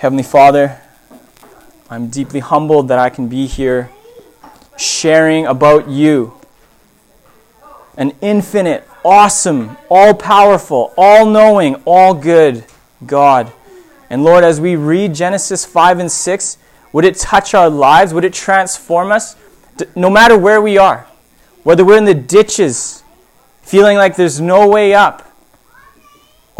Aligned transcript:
Heavenly 0.00 0.22
Father, 0.22 0.80
I'm 1.90 2.08
deeply 2.08 2.40
humbled 2.40 2.88
that 2.88 2.98
I 2.98 3.10
can 3.10 3.28
be 3.28 3.46
here 3.46 3.90
sharing 4.78 5.44
about 5.44 5.90
you. 5.90 6.32
An 7.98 8.14
infinite, 8.22 8.88
awesome, 9.04 9.76
all 9.90 10.14
powerful, 10.14 10.94
all 10.96 11.26
knowing, 11.26 11.74
all 11.84 12.14
good 12.14 12.64
God. 13.04 13.52
And 14.08 14.24
Lord, 14.24 14.42
as 14.42 14.58
we 14.58 14.74
read 14.74 15.14
Genesis 15.14 15.66
5 15.66 15.98
and 15.98 16.10
6, 16.10 16.56
would 16.94 17.04
it 17.04 17.16
touch 17.16 17.52
our 17.52 17.68
lives? 17.68 18.14
Would 18.14 18.24
it 18.24 18.32
transform 18.32 19.12
us? 19.12 19.36
No 19.94 20.08
matter 20.08 20.38
where 20.38 20.62
we 20.62 20.78
are, 20.78 21.06
whether 21.62 21.84
we're 21.84 21.98
in 21.98 22.06
the 22.06 22.14
ditches, 22.14 23.02
feeling 23.60 23.98
like 23.98 24.16
there's 24.16 24.40
no 24.40 24.66
way 24.66 24.94
up, 24.94 25.29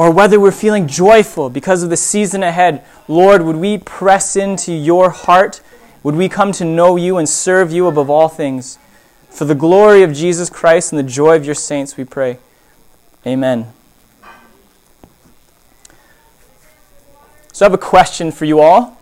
or 0.00 0.10
whether 0.10 0.40
we're 0.40 0.50
feeling 0.50 0.88
joyful 0.88 1.50
because 1.50 1.82
of 1.82 1.90
the 1.90 1.96
season 1.96 2.42
ahead, 2.42 2.82
Lord, 3.06 3.42
would 3.42 3.56
we 3.56 3.76
press 3.76 4.34
into 4.34 4.72
your 4.72 5.10
heart? 5.10 5.60
Would 6.02 6.14
we 6.14 6.26
come 6.26 6.52
to 6.52 6.64
know 6.64 6.96
you 6.96 7.18
and 7.18 7.28
serve 7.28 7.70
you 7.70 7.86
above 7.86 8.08
all 8.08 8.26
things? 8.26 8.78
For 9.28 9.44
the 9.44 9.54
glory 9.54 10.02
of 10.02 10.14
Jesus 10.14 10.48
Christ 10.48 10.90
and 10.90 10.98
the 10.98 11.02
joy 11.02 11.36
of 11.36 11.44
your 11.44 11.54
saints, 11.54 11.98
we 11.98 12.04
pray. 12.04 12.38
Amen. 13.26 13.70
So 17.52 17.66
I 17.66 17.68
have 17.68 17.74
a 17.74 17.76
question 17.76 18.32
for 18.32 18.46
you 18.46 18.58
all. 18.58 18.98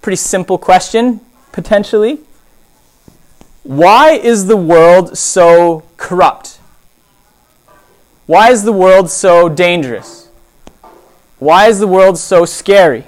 Pretty 0.00 0.16
simple 0.16 0.56
question, 0.56 1.20
potentially. 1.52 2.20
Why 3.64 4.12
is 4.12 4.46
the 4.46 4.56
world 4.56 5.18
so 5.18 5.82
corrupt? 5.98 6.59
Why 8.30 8.52
is 8.52 8.62
the 8.62 8.72
world 8.72 9.10
so 9.10 9.48
dangerous? 9.48 10.28
Why 11.40 11.66
is 11.66 11.80
the 11.80 11.88
world 11.88 12.16
so 12.16 12.44
scary? 12.44 13.02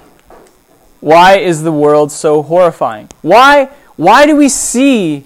Why 0.99 1.37
is 1.37 1.63
the 1.63 1.71
world 1.71 2.11
so 2.11 2.43
horrifying? 2.43 3.07
Why, 3.21 3.69
why 3.95 4.25
do 4.25 4.35
we 4.35 4.49
see 4.49 5.23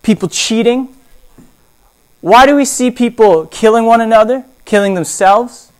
people 0.00 0.26
cheating? 0.30 0.88
Why 2.22 2.46
do 2.46 2.56
we 2.56 2.64
see 2.64 2.90
people 2.90 3.44
killing 3.44 3.84
one 3.84 4.00
another, 4.00 4.46
killing 4.64 4.94
themselves? 4.94 5.70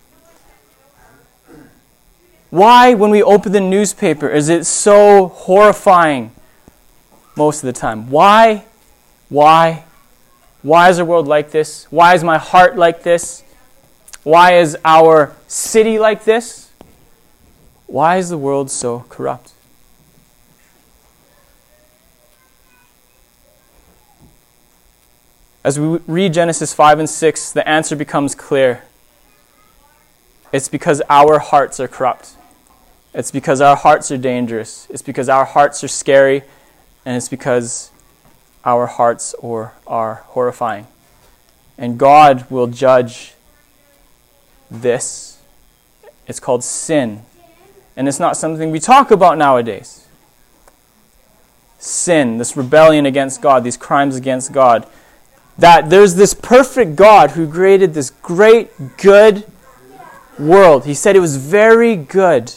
Why, 2.50 2.92
when 2.92 3.11
we 3.11 3.22
open 3.22 3.52
the 3.52 3.61
newspaper, 3.62 4.28
is 4.28 4.50
it 4.50 4.67
so 4.67 5.28
horrifying 5.28 6.30
most 7.39 7.64
of 7.64 7.72
the 7.72 7.80
time? 7.80 8.11
Why? 8.11 8.64
Why? 9.30 9.84
Why 10.62 10.91
is 10.91 10.98
the 10.98 11.05
world 11.05 11.27
like 11.27 11.50
this? 11.50 11.86
Why 11.91 12.14
is 12.14 12.22
my 12.22 12.39
heart 12.39 12.77
like 12.77 13.03
this? 13.03 13.42
Why 14.22 14.58
is 14.58 14.77
our 14.84 15.34
city 15.48 15.98
like 15.98 16.25
this? 16.25 16.70
Why 17.86 18.19
is 18.19 18.28
the 18.28 18.39
world 18.39 18.70
so 18.70 19.06
corrupt? 19.08 19.52
As 25.62 25.78
we 25.78 25.98
read 26.06 26.33
Genesis 26.33 26.72
5 26.72 27.00
and 27.00 27.11
6, 27.11 27.52
the 27.52 27.69
answer 27.69 27.97
becomes 27.97 28.34
clear. 28.34 28.83
It's 30.52 30.69
because 30.69 31.02
our 31.11 31.39
hearts 31.39 31.78
are 31.80 31.89
corrupt. 31.89 32.34
It's 33.12 33.30
because 33.30 33.61
our 33.61 33.77
hearts 33.77 34.11
are 34.11 34.17
dangerous. 34.17 34.86
It's 34.91 35.02
because 35.02 35.28
our 35.28 35.45
hearts 35.45 35.84
are 35.84 35.89
scary. 35.89 36.42
And 37.05 37.17
it's 37.17 37.28
because 37.28 37.89
our 38.64 38.86
hearts 38.86 39.34
or 39.39 39.75
are 39.86 40.16
horrifying. 40.28 40.86
And 41.78 41.98
God 41.98 42.48
will 42.50 42.67
judge 42.67 43.34
this. 44.70 45.39
It's 46.27 46.41
called 46.41 46.62
sin. 46.62 47.22
And 47.97 48.06
it's 48.06 48.20
not 48.20 48.36
something 48.36 48.70
we 48.70 48.80
talk 48.80 49.11
about 49.11 49.39
nowadays. 49.39 50.06
Sin, 51.78 52.39
this 52.39 52.56
rebellion 52.56 53.06
against 53.06 53.40
God, 53.40 53.64
these 53.64 53.77
crimes 53.77 54.17
against 54.17 54.52
God. 54.52 54.86
That 55.58 55.90
there's 55.90 56.14
this 56.14 56.35
perfect 56.35 56.96
God 56.96 57.33
who 57.33 57.51
created 57.51 57.95
this 57.95 58.11
great, 58.11 58.70
good 58.98 59.51
world. 60.39 60.85
He 60.85 60.95
said 60.95 61.17
it 61.17 61.20
was 61.20 61.36
very 61.36 61.96
good. 61.96 62.52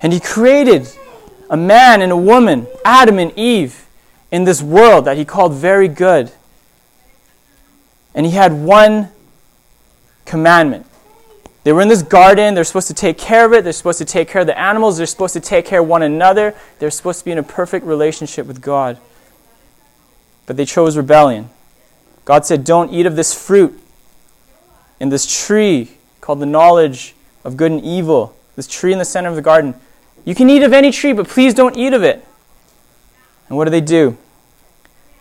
And 0.00 0.12
He 0.12 0.20
created 0.20 0.88
a 1.52 1.56
man 1.56 2.00
and 2.00 2.10
a 2.10 2.16
woman, 2.16 2.66
Adam 2.82 3.18
and 3.18 3.30
Eve, 3.38 3.86
in 4.30 4.44
this 4.44 4.62
world 4.62 5.04
that 5.04 5.18
he 5.18 5.24
called 5.26 5.52
very 5.52 5.86
good. 5.86 6.32
And 8.14 8.24
he 8.24 8.32
had 8.32 8.54
one 8.54 9.10
commandment. 10.24 10.86
They 11.64 11.72
were 11.74 11.82
in 11.82 11.88
this 11.88 12.02
garden. 12.02 12.54
They're 12.54 12.64
supposed 12.64 12.88
to 12.88 12.94
take 12.94 13.18
care 13.18 13.44
of 13.44 13.52
it. 13.52 13.64
They're 13.64 13.74
supposed 13.74 13.98
to 13.98 14.06
take 14.06 14.28
care 14.28 14.40
of 14.40 14.46
the 14.46 14.58
animals. 14.58 14.96
They're 14.96 15.06
supposed 15.06 15.34
to 15.34 15.40
take 15.40 15.66
care 15.66 15.80
of 15.80 15.86
one 15.86 16.02
another. 16.02 16.54
They're 16.78 16.90
supposed 16.90 17.18
to 17.18 17.24
be 17.26 17.32
in 17.32 17.38
a 17.38 17.42
perfect 17.42 17.84
relationship 17.84 18.46
with 18.46 18.62
God. 18.62 18.98
But 20.46 20.56
they 20.56 20.64
chose 20.64 20.96
rebellion. 20.96 21.50
God 22.24 22.46
said, 22.46 22.64
Don't 22.64 22.92
eat 22.92 23.04
of 23.04 23.14
this 23.14 23.34
fruit 23.34 23.78
in 24.98 25.10
this 25.10 25.46
tree 25.46 25.92
called 26.22 26.40
the 26.40 26.46
knowledge 26.46 27.14
of 27.44 27.58
good 27.58 27.72
and 27.72 27.84
evil, 27.84 28.34
this 28.56 28.66
tree 28.66 28.94
in 28.94 28.98
the 28.98 29.04
center 29.04 29.28
of 29.28 29.36
the 29.36 29.42
garden. 29.42 29.74
You 30.24 30.34
can 30.34 30.48
eat 30.48 30.62
of 30.62 30.72
any 30.72 30.90
tree, 30.92 31.12
but 31.12 31.28
please 31.28 31.54
don't 31.54 31.76
eat 31.76 31.92
of 31.92 32.02
it. 32.02 32.24
And 33.48 33.56
what 33.56 33.64
do 33.64 33.70
they 33.70 33.80
do? 33.80 34.16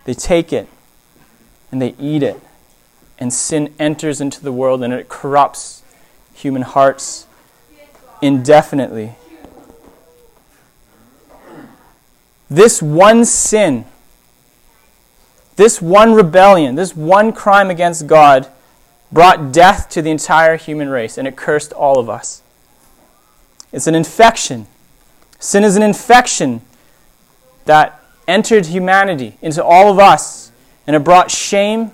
They 0.06 0.14
take 0.14 0.54
it 0.54 0.68
and 1.72 1.82
they 1.82 1.96
eat 2.00 2.24
it. 2.24 2.40
And 3.18 3.34
sin 3.34 3.74
enters 3.80 4.22
into 4.22 4.42
the 4.42 4.52
world 4.52 4.84
and 4.84 4.94
it 4.94 5.10
corrupts 5.10 5.84
human 6.34 6.64
hearts 6.64 7.28
indefinitely. 8.22 9.16
This 12.50 12.82
one 12.82 13.26
sin, 13.26 13.86
this 15.56 15.82
one 15.82 16.14
rebellion, 16.14 16.76
this 16.76 16.96
one 16.96 17.32
crime 17.32 17.70
against 17.70 18.08
God 18.08 18.48
brought 19.12 19.52
death 19.52 19.90
to 19.90 20.02
the 20.02 20.10
entire 20.10 20.58
human 20.58 20.90
race 20.90 21.18
and 21.18 21.28
it 21.28 21.36
cursed 21.36 21.74
all 21.74 22.00
of 22.00 22.10
us. 22.10 22.42
It's 23.72 23.88
an 23.88 23.96
infection 23.96 24.68
Sin 25.42 25.64
is 25.64 25.76
an 25.76 25.82
infection 25.82 26.62
that 27.66 28.00
entered 28.28 28.68
humanity 28.68 29.38
into 29.42 29.64
all 29.64 29.92
of 29.92 29.98
us, 29.98 30.52
and 30.86 30.96
it 30.96 31.04
brought 31.04 31.32
shame, 31.32 31.92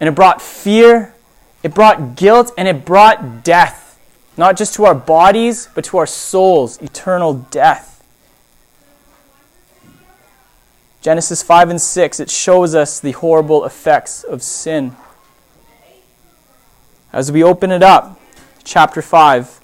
and 0.00 0.08
it 0.08 0.16
brought 0.16 0.42
fear, 0.42 1.14
it 1.62 1.72
brought 1.72 2.16
guilt, 2.16 2.52
and 2.58 2.66
it 2.66 2.84
brought 2.84 3.44
death. 3.44 3.96
Not 4.36 4.56
just 4.56 4.74
to 4.74 4.84
our 4.84 4.96
bodies, 4.96 5.68
but 5.76 5.84
to 5.84 5.98
our 5.98 6.06
souls, 6.06 6.76
eternal 6.82 7.34
death. 7.34 8.04
Genesis 11.02 11.44
5 11.44 11.70
and 11.70 11.80
6, 11.80 12.18
it 12.18 12.30
shows 12.30 12.74
us 12.74 12.98
the 12.98 13.12
horrible 13.12 13.64
effects 13.64 14.24
of 14.24 14.42
sin. 14.42 14.96
As 17.12 17.30
we 17.30 17.44
open 17.44 17.70
it 17.70 17.84
up, 17.84 18.20
chapter 18.64 19.00
5, 19.00 19.59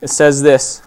it 0.00 0.08
says 0.08 0.42
this 0.42 0.82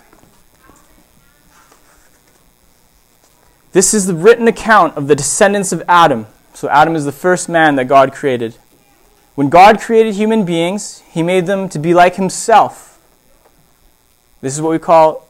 This 3.71 3.93
is 3.93 4.05
the 4.05 4.13
written 4.13 4.47
account 4.47 4.97
of 4.97 5.07
the 5.07 5.15
descendants 5.15 5.71
of 5.71 5.81
Adam. 5.87 6.27
So, 6.53 6.67
Adam 6.69 6.95
is 6.95 7.05
the 7.05 7.11
first 7.11 7.47
man 7.47 7.77
that 7.77 7.85
God 7.85 8.11
created. 8.11 8.55
When 9.35 9.49
God 9.49 9.79
created 9.79 10.15
human 10.15 10.43
beings, 10.43 11.01
he 11.09 11.23
made 11.23 11.45
them 11.45 11.69
to 11.69 11.79
be 11.79 11.93
like 11.93 12.15
himself. 12.15 12.99
This 14.41 14.53
is 14.53 14.61
what 14.61 14.71
we 14.71 14.79
call 14.79 15.27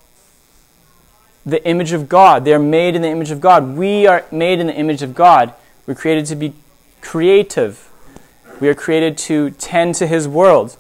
the 1.46 1.66
image 1.68 1.92
of 1.92 2.10
God. 2.10 2.44
They 2.44 2.54
are 2.54 2.60
made 2.60 2.96
in 2.96 3.04
the 3.04 3.10
image 3.10 3.30
of 3.30 3.40
God. 3.40 3.78
We 3.78 4.08
are 4.08 4.26
made 4.32 4.60
in 4.60 4.68
the 4.68 4.76
image 4.76 5.04
of 5.04 5.14
God. 5.14 5.54
We're 5.86 5.96
created 5.96 6.26
to 6.28 6.36
be 6.36 6.54
creative. 7.02 7.90
We 8.60 8.70
are 8.70 8.76
created 8.76 9.18
to 9.20 9.52
tend 9.52 9.96
to 9.96 10.08
his 10.08 10.28
world. 10.28 10.78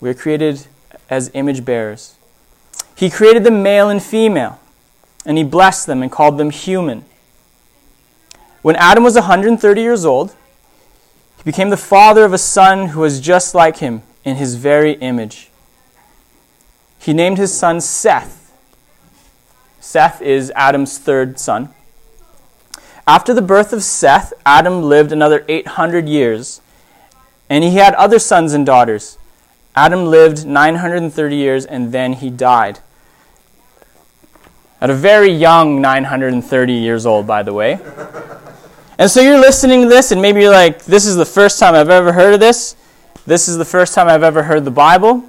We 0.00 0.10
are 0.10 0.14
created 0.14 0.66
as 1.08 1.30
image 1.32 1.64
bearers. 1.64 2.17
He 2.98 3.10
created 3.10 3.44
them 3.44 3.62
male 3.62 3.88
and 3.88 4.02
female, 4.02 4.58
and 5.24 5.38
he 5.38 5.44
blessed 5.44 5.86
them 5.86 6.02
and 6.02 6.10
called 6.10 6.36
them 6.36 6.50
human. 6.50 7.04
When 8.60 8.74
Adam 8.74 9.04
was 9.04 9.14
130 9.14 9.80
years 9.80 10.04
old, 10.04 10.34
he 11.36 11.44
became 11.44 11.70
the 11.70 11.76
father 11.76 12.24
of 12.24 12.32
a 12.32 12.38
son 12.38 12.88
who 12.88 12.98
was 12.98 13.20
just 13.20 13.54
like 13.54 13.76
him 13.76 14.02
in 14.24 14.34
his 14.34 14.56
very 14.56 14.94
image. 14.94 15.48
He 16.98 17.12
named 17.12 17.38
his 17.38 17.56
son 17.56 17.80
Seth. 17.80 18.52
Seth 19.78 20.20
is 20.20 20.50
Adam's 20.56 20.98
third 20.98 21.38
son. 21.38 21.72
After 23.06 23.32
the 23.32 23.40
birth 23.40 23.72
of 23.72 23.84
Seth, 23.84 24.32
Adam 24.44 24.82
lived 24.82 25.12
another 25.12 25.44
800 25.46 26.08
years, 26.08 26.60
and 27.48 27.62
he 27.62 27.76
had 27.76 27.94
other 27.94 28.18
sons 28.18 28.54
and 28.54 28.66
daughters. 28.66 29.18
Adam 29.76 30.06
lived 30.06 30.44
930 30.44 31.36
years, 31.36 31.64
and 31.64 31.92
then 31.92 32.14
he 32.14 32.28
died. 32.28 32.80
At 34.80 34.90
a 34.90 34.94
very 34.94 35.30
young 35.30 35.80
930 35.80 36.72
years 36.72 37.06
old, 37.06 37.26
by 37.26 37.42
the 37.42 37.52
way. 37.52 37.78
And 38.98 39.10
so 39.10 39.20
you're 39.20 39.40
listening 39.40 39.82
to 39.82 39.88
this, 39.88 40.12
and 40.12 40.22
maybe 40.22 40.40
you're 40.40 40.52
like, 40.52 40.84
this 40.84 41.06
is 41.06 41.16
the 41.16 41.24
first 41.24 41.58
time 41.58 41.74
I've 41.74 41.90
ever 41.90 42.12
heard 42.12 42.34
of 42.34 42.40
this. 42.40 42.76
This 43.26 43.48
is 43.48 43.58
the 43.58 43.64
first 43.64 43.94
time 43.94 44.08
I've 44.08 44.22
ever 44.22 44.44
heard 44.44 44.64
the 44.64 44.70
Bible. 44.70 45.24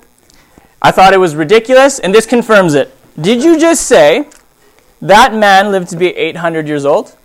I 0.82 0.92
thought 0.92 1.14
it 1.14 1.20
was 1.20 1.36
ridiculous, 1.36 2.00
and 2.00 2.14
this 2.14 2.26
confirms 2.26 2.74
it. 2.74 2.96
Did 3.20 3.44
you 3.44 3.60
just 3.60 3.86
say 3.88 4.30
that 5.02 5.34
man 5.34 5.72
lived 5.72 5.90
to 5.90 5.98
be 5.98 6.16
800 6.16 6.68
years 6.68 6.86
old? 6.86 7.16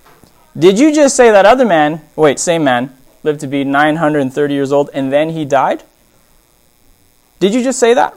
Did 0.59 0.79
you 0.79 0.95
just 0.95 1.17
say 1.17 1.31
that 1.31 1.47
other 1.47 1.65
man, 1.65 2.01
wait, 2.17 2.39
same 2.39 2.65
man, 2.65 2.97
lived 3.23 3.41
to 3.41 3.47
be 3.47 3.65
930 3.65 4.55
years 4.55 4.71
old 4.71 4.91
and 4.95 5.13
then 5.13 5.31
he 5.31 5.45
died? 5.45 5.83
Did 7.41 7.55
you 7.55 7.63
just 7.63 7.79
say 7.79 7.95
that? 7.95 8.15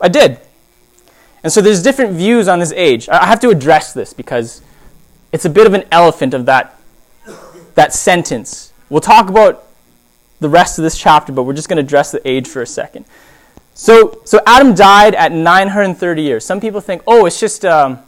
I 0.00 0.08
did. 0.08 0.40
And 1.42 1.52
so 1.52 1.60
there's 1.60 1.82
different 1.82 2.12
views 2.12 2.48
on 2.48 2.58
this 2.58 2.72
age. 2.72 3.08
I 3.08 3.26
have 3.26 3.40
to 3.40 3.48
address 3.50 3.92
this 3.92 4.12
because 4.12 4.62
it's 5.32 5.44
a 5.44 5.50
bit 5.50 5.66
of 5.66 5.74
an 5.74 5.84
elephant 5.90 6.34
of 6.34 6.46
that, 6.46 6.78
that 7.74 7.92
sentence. 7.92 8.72
We'll 8.88 9.00
talk 9.00 9.28
about 9.28 9.66
the 10.40 10.48
rest 10.48 10.78
of 10.78 10.82
this 10.82 10.98
chapter, 10.98 11.32
but 11.32 11.44
we're 11.44 11.54
just 11.54 11.68
going 11.68 11.76
to 11.76 11.82
address 11.82 12.10
the 12.10 12.26
age 12.28 12.48
for 12.48 12.62
a 12.62 12.66
second. 12.66 13.04
So, 13.74 14.20
so 14.24 14.40
Adam 14.46 14.74
died 14.74 15.14
at 15.14 15.32
930 15.32 16.22
years. 16.22 16.44
Some 16.44 16.60
people 16.60 16.80
think, 16.80 17.02
oh, 17.06 17.26
it's 17.26 17.40
just, 17.40 17.64
um, 17.64 18.00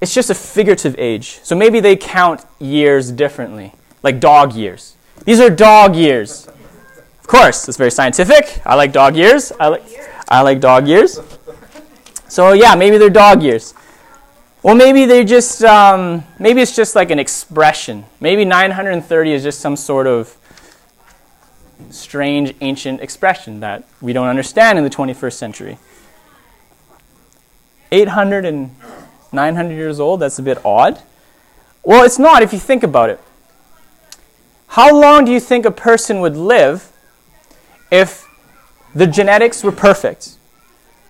it's 0.00 0.14
just 0.14 0.30
a 0.30 0.34
figurative 0.34 0.94
age. 0.98 1.40
So 1.42 1.54
maybe 1.54 1.80
they 1.80 1.96
count 1.96 2.44
years 2.58 3.10
differently, 3.10 3.74
like 4.02 4.20
dog 4.20 4.54
years. 4.54 4.96
These 5.24 5.40
are 5.40 5.50
dog 5.50 5.96
years. 5.96 6.46
Of 7.20 7.26
course, 7.26 7.68
it's 7.68 7.76
very 7.76 7.90
scientific. 7.90 8.62
I 8.64 8.74
like 8.74 8.92
dog 8.92 9.16
years. 9.16 9.52
I 9.60 9.68
like, 9.68 9.82
I 10.28 10.42
like 10.42 10.60
dog 10.60 10.88
years. 10.88 11.18
So 12.30 12.52
yeah, 12.52 12.76
maybe 12.76 12.96
they're 12.96 13.10
dog 13.10 13.42
years. 13.42 13.74
Well, 14.62 14.76
maybe 14.76 15.04
they 15.04 15.24
just, 15.24 15.64
um, 15.64 16.22
maybe 16.38 16.60
it's 16.60 16.76
just 16.76 16.94
like 16.94 17.10
an 17.10 17.18
expression. 17.18 18.04
Maybe 18.20 18.44
930 18.44 19.32
is 19.32 19.42
just 19.42 19.58
some 19.58 19.74
sort 19.74 20.06
of 20.06 20.36
strange 21.90 22.54
ancient 22.60 23.00
expression 23.00 23.58
that 23.60 23.82
we 24.00 24.12
don't 24.12 24.28
understand 24.28 24.78
in 24.78 24.84
the 24.84 24.90
21st 24.90 25.32
century. 25.32 25.78
800 27.90 28.44
and 28.44 28.76
900 29.32 29.74
years 29.74 29.98
old, 29.98 30.20
that's 30.20 30.38
a 30.38 30.42
bit 30.42 30.64
odd. 30.64 31.02
Well, 31.82 32.04
it's 32.04 32.18
not 32.18 32.42
if 32.42 32.52
you 32.52 32.60
think 32.60 32.84
about 32.84 33.10
it. 33.10 33.20
How 34.68 34.96
long 34.96 35.24
do 35.24 35.32
you 35.32 35.40
think 35.40 35.66
a 35.66 35.72
person 35.72 36.20
would 36.20 36.36
live 36.36 36.92
if 37.90 38.28
the 38.94 39.08
genetics 39.08 39.64
were 39.64 39.72
perfect? 39.72 40.36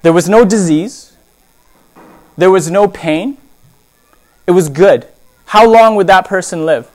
There 0.01 0.15
was 0.15 0.31
no 0.31 0.47
disease, 0.47 1.10
there 2.41 2.51
was 2.51 2.71
no 2.71 2.89
pain, 2.89 3.37
it 4.47 4.53
was 4.53 4.69
good. 4.69 5.07
How 5.47 5.69
long 5.69 5.97
would 5.97 6.07
that 6.07 6.27
person 6.27 6.65
live? 6.65 6.91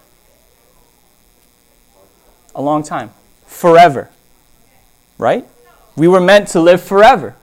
A 2.53 2.61
long 2.61 2.83
time. 2.83 3.11
Forever. 3.45 4.09
Right? 5.17 5.45
We 5.95 6.07
were 6.07 6.21
meant 6.21 6.47
to 6.49 6.59
live 6.59 6.81
forever. 6.81 7.35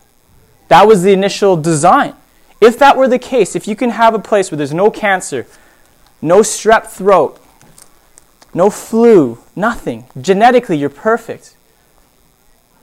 That 0.69 0.87
was 0.87 1.03
the 1.03 1.13
initial 1.13 1.57
design. 1.57 2.15
If 2.61 2.79
that 2.79 2.97
were 2.97 3.09
the 3.09 3.19
case, 3.19 3.55
if 3.55 3.67
you 3.69 3.77
can 3.77 3.91
have 3.91 4.15
a 4.15 4.19
place 4.19 4.51
where 4.51 4.57
there's 4.57 4.73
no 4.73 4.91
cancer, 4.91 5.47
no 6.21 6.41
strep 6.41 6.87
throat, 6.87 7.41
no 8.55 8.71
flu, 8.71 9.39
nothing, 9.57 10.07
genetically 10.21 10.77
you're 10.77 10.89
perfect, 10.89 11.57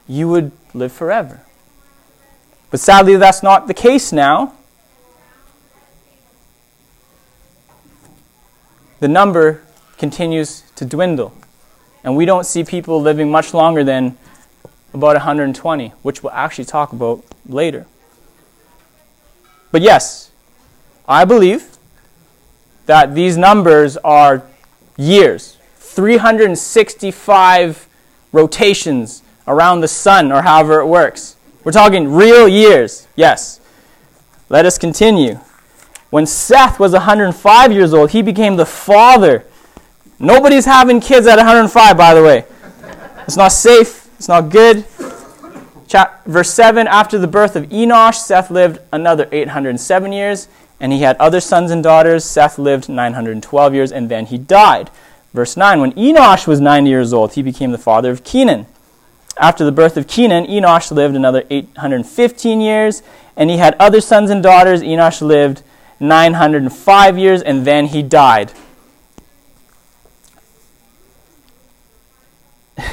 you 0.07 0.27
would 0.27 0.51
live 0.73 0.91
forever. 0.91 1.41
But 2.69 2.79
sadly, 2.79 3.15
that's 3.15 3.41
not 3.41 3.67
the 3.67 3.73
case 3.73 4.11
now. 4.11 4.53
The 8.99 9.07
number 9.07 9.61
continues 9.97 10.63
to 10.75 10.85
dwindle. 10.85 11.33
And 12.03 12.15
we 12.15 12.25
don't 12.25 12.45
see 12.45 12.63
people 12.63 13.01
living 13.01 13.29
much 13.29 13.53
longer 13.53 13.83
than 13.83 14.17
about 14.93 15.15
120, 15.15 15.89
which 16.01 16.23
we'll 16.23 16.33
actually 16.33 16.65
talk 16.65 16.93
about 16.93 17.23
later. 17.45 17.85
But 19.71 19.81
yes, 19.81 20.31
I 21.07 21.25
believe 21.25 21.77
that 22.85 23.13
these 23.13 23.37
numbers 23.37 23.97
are 23.97 24.43
years 24.97 25.57
365 25.77 27.87
rotations 28.31 29.21
around 29.47 29.81
the 29.81 29.87
sun, 29.87 30.31
or 30.31 30.43
however 30.43 30.79
it 30.79 30.85
works. 30.85 31.35
We're 31.63 31.71
talking 31.71 32.13
real 32.13 32.47
years, 32.47 33.07
yes. 33.15 33.59
Let 34.49 34.65
us 34.65 34.77
continue. 34.77 35.39
When 36.09 36.25
Seth 36.25 36.79
was 36.79 36.93
105 36.93 37.71
years 37.71 37.93
old, 37.93 38.11
he 38.11 38.21
became 38.21 38.55
the 38.55 38.65
father. 38.65 39.45
Nobody's 40.17 40.65
having 40.65 40.99
kids 40.99 41.27
at 41.27 41.37
105, 41.37 41.97
by 41.97 42.13
the 42.13 42.23
way. 42.23 42.45
It's 43.25 43.37
not 43.37 43.51
safe, 43.51 44.09
it's 44.17 44.27
not 44.27 44.49
good. 44.49 44.85
verse 46.25 46.49
7 46.49 46.87
After 46.87 47.19
the 47.19 47.27
birth 47.27 47.55
of 47.55 47.65
Enosh, 47.65 48.15
Seth 48.15 48.49
lived 48.49 48.79
another 48.91 49.29
807 49.31 50.11
years, 50.11 50.47
and 50.79 50.91
he 50.91 51.01
had 51.01 51.15
other 51.17 51.39
sons 51.39 51.69
and 51.69 51.83
daughters. 51.83 52.25
Seth 52.25 52.57
lived 52.57 52.89
912 52.89 53.73
years, 53.75 53.91
and 53.91 54.09
then 54.09 54.25
he 54.25 54.37
died. 54.37 54.89
Verse 55.33 55.55
9 55.55 55.79
When 55.79 55.91
Enosh 55.93 56.47
was 56.47 56.59
90 56.59 56.89
years 56.89 57.13
old, 57.13 57.33
he 57.33 57.43
became 57.43 57.71
the 57.71 57.77
father 57.77 58.09
of 58.09 58.23
Kenan. 58.23 58.65
After 59.37 59.63
the 59.63 59.71
birth 59.71 59.95
of 59.95 60.07
Kenan, 60.07 60.45
Enosh 60.47 60.91
lived 60.91 61.15
another 61.15 61.43
815 61.49 62.61
years, 62.61 63.03
and 63.37 63.49
he 63.49 63.57
had 63.57 63.75
other 63.79 64.01
sons 64.01 64.31
and 64.31 64.41
daughters. 64.41 64.81
Enosh 64.81 65.21
lived 65.21 65.61
905 65.99 67.17
years, 67.17 67.41
and 67.41 67.65
then 67.65 67.87
he 67.87 68.03
died. 68.03 68.51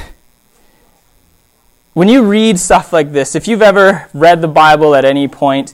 when 1.93 2.07
you 2.09 2.23
read 2.23 2.59
stuff 2.59 2.91
like 2.91 3.11
this, 3.11 3.35
if 3.35 3.47
you've 3.47 3.61
ever 3.61 4.09
read 4.13 4.41
the 4.41 4.47
Bible 4.47 4.95
at 4.95 5.05
any 5.05 5.27
point, 5.27 5.73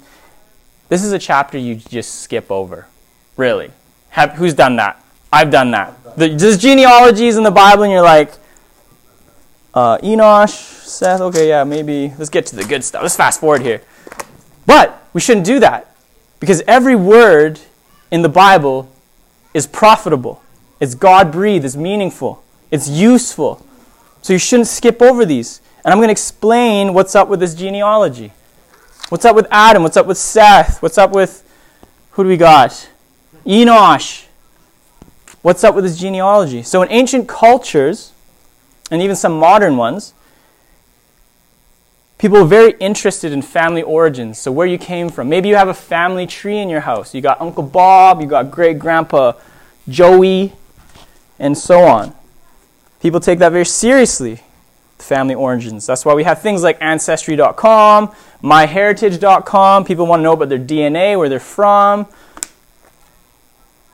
this 0.90 1.04
is 1.04 1.12
a 1.12 1.20
chapter 1.20 1.58
you 1.58 1.76
just 1.76 2.22
skip 2.22 2.52
over. 2.52 2.88
Really. 3.38 3.72
Have, 4.10 4.34
who's 4.34 4.54
done 4.54 4.76
that? 4.76 5.04
I've 5.32 5.50
done 5.50 5.72
that. 5.72 6.18
The, 6.18 6.30
there's 6.30 6.60
genealogies 6.60 7.38
in 7.38 7.44
the 7.44 7.52
Bible, 7.52 7.84
and 7.84 7.92
you're 7.92 8.04
like, 8.04 8.32
uh, 9.74 9.98
Enosh, 9.98 10.52
Seth, 10.52 11.22
okay, 11.22 11.50
yeah, 11.50 11.64
maybe. 11.64 12.14
Let's 12.20 12.30
get 12.30 12.46
to 12.48 12.56
the 12.56 12.64
good 12.64 12.84
stuff. 12.84 13.02
Let's 13.02 13.16
fast 13.16 13.40
forward 13.40 13.64
here. 13.64 13.82
But 14.68 15.04
we 15.14 15.22
shouldn't 15.22 15.48
do 15.48 15.60
that. 15.62 15.93
Because 16.44 16.62
every 16.68 16.94
word 16.94 17.62
in 18.12 18.22
the 18.22 18.28
Bible 18.28 18.92
is 19.54 19.66
profitable, 19.66 20.44
it's 20.78 20.94
God 20.94 21.32
breathed, 21.32 21.64
it's 21.64 21.78
meaningful, 21.78 22.44
it's 22.70 22.90
useful. 22.90 23.66
So 24.22 24.34
you 24.34 24.40
shouldn't 24.40 24.68
skip 24.68 25.02
over 25.02 25.24
these. 25.24 25.62
And 25.86 25.94
I'm 25.94 26.00
going 26.00 26.10
to 26.10 26.12
explain 26.12 26.94
what's 26.94 27.16
up 27.16 27.30
with 27.30 27.40
this 27.40 27.56
genealogy. 27.56 28.34
What's 29.08 29.24
up 29.24 29.38
with 29.38 29.48
Adam? 29.52 29.84
What's 29.84 29.96
up 29.96 30.06
with 30.06 30.18
Seth? 30.18 30.82
What's 30.82 30.98
up 30.98 31.12
with, 31.12 31.50
who 32.12 32.24
do 32.24 32.28
we 32.28 32.36
got? 32.36 32.90
Enosh. 33.46 34.26
What's 35.44 35.64
up 35.64 35.76
with 35.76 35.86
this 35.86 35.98
genealogy? 35.98 36.62
So 36.62 36.82
in 36.82 36.92
ancient 36.92 37.30
cultures, 37.30 38.12
and 38.92 39.02
even 39.02 39.16
some 39.16 39.40
modern 39.40 39.78
ones, 39.78 40.14
People 42.24 42.38
are 42.38 42.46
very 42.46 42.72
interested 42.80 43.34
in 43.34 43.42
family 43.42 43.82
origins, 43.82 44.40
so 44.40 44.50
where 44.50 44.66
you 44.66 44.78
came 44.78 45.10
from. 45.10 45.28
Maybe 45.28 45.50
you 45.50 45.56
have 45.56 45.68
a 45.68 45.74
family 45.74 46.26
tree 46.26 46.60
in 46.60 46.70
your 46.70 46.80
house. 46.80 47.14
You 47.14 47.20
got 47.20 47.42
Uncle 47.42 47.64
Bob, 47.64 48.22
you 48.22 48.28
got 48.28 48.50
great 48.50 48.80
grandpa 48.80 49.34
Joey, 49.90 50.54
and 51.38 51.58
so 51.58 51.82
on. 51.84 52.16
People 53.02 53.20
take 53.20 53.40
that 53.40 53.52
very 53.52 53.66
seriously, 53.66 54.40
family 55.00 55.36
origins. 55.36 55.86
That's 55.86 56.06
why 56.06 56.14
we 56.14 56.24
have 56.24 56.42
things 56.42 56.64
like 56.64 56.78
Ancestry.com, 56.80 58.16
MyHeritage.com. 58.42 59.84
People 59.84 60.06
want 60.06 60.22
to 60.22 60.24
know 60.24 60.32
about 60.32 60.48
their 60.48 60.58
DNA, 60.58 61.20
where 61.20 61.28
they're 61.28 61.42
from. 61.42 62.08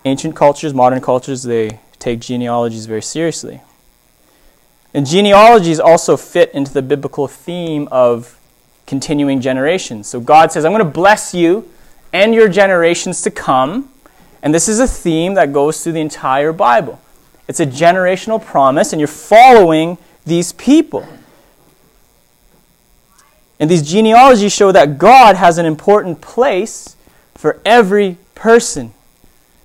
Ancient 0.06 0.36
cultures, 0.36 0.72
modern 0.72 1.02
cultures, 1.02 1.42
they 1.42 1.80
take 1.98 2.20
genealogies 2.20 2.86
very 2.86 3.02
seriously. 3.02 3.62
And 4.94 5.06
genealogies 5.06 5.80
also 5.80 6.18
fit 6.18 6.52
into 6.54 6.74
the 6.74 6.82
biblical 6.82 7.28
theme 7.28 7.88
of 7.92 8.40
continuing 8.88 9.40
generations. 9.40 10.08
So 10.08 10.20
God 10.20 10.52
says, 10.52 10.66
I'm 10.66 10.72
going 10.72 10.84
to 10.84 10.90
bless 10.90 11.34
you 11.34 11.70
and 12.12 12.34
your 12.34 12.50
generations 12.50 13.22
to 13.22 13.32
come. 13.32 13.90
And 14.42 14.54
this 14.54 14.68
is 14.68 14.80
a 14.80 14.88
theme 14.88 15.36
that 15.36 15.54
goes 15.54 15.84
through 15.84 15.94
the 15.94 16.02
entire 16.02 16.52
Bible. 16.52 17.00
It's 17.48 17.60
a 17.60 17.66
generational 17.66 18.44
promise, 18.44 18.94
and 18.94 19.00
you're 19.00 19.08
following 19.08 19.98
these 20.26 20.54
people. 20.54 21.08
And 23.60 23.70
these 23.70 23.88
genealogies 23.88 24.54
show 24.54 24.72
that 24.72 24.98
God 24.98 25.36
has 25.36 25.58
an 25.58 25.66
important 25.66 26.22
place 26.22 26.96
for 27.36 27.60
every 27.66 28.18
person. 28.34 28.94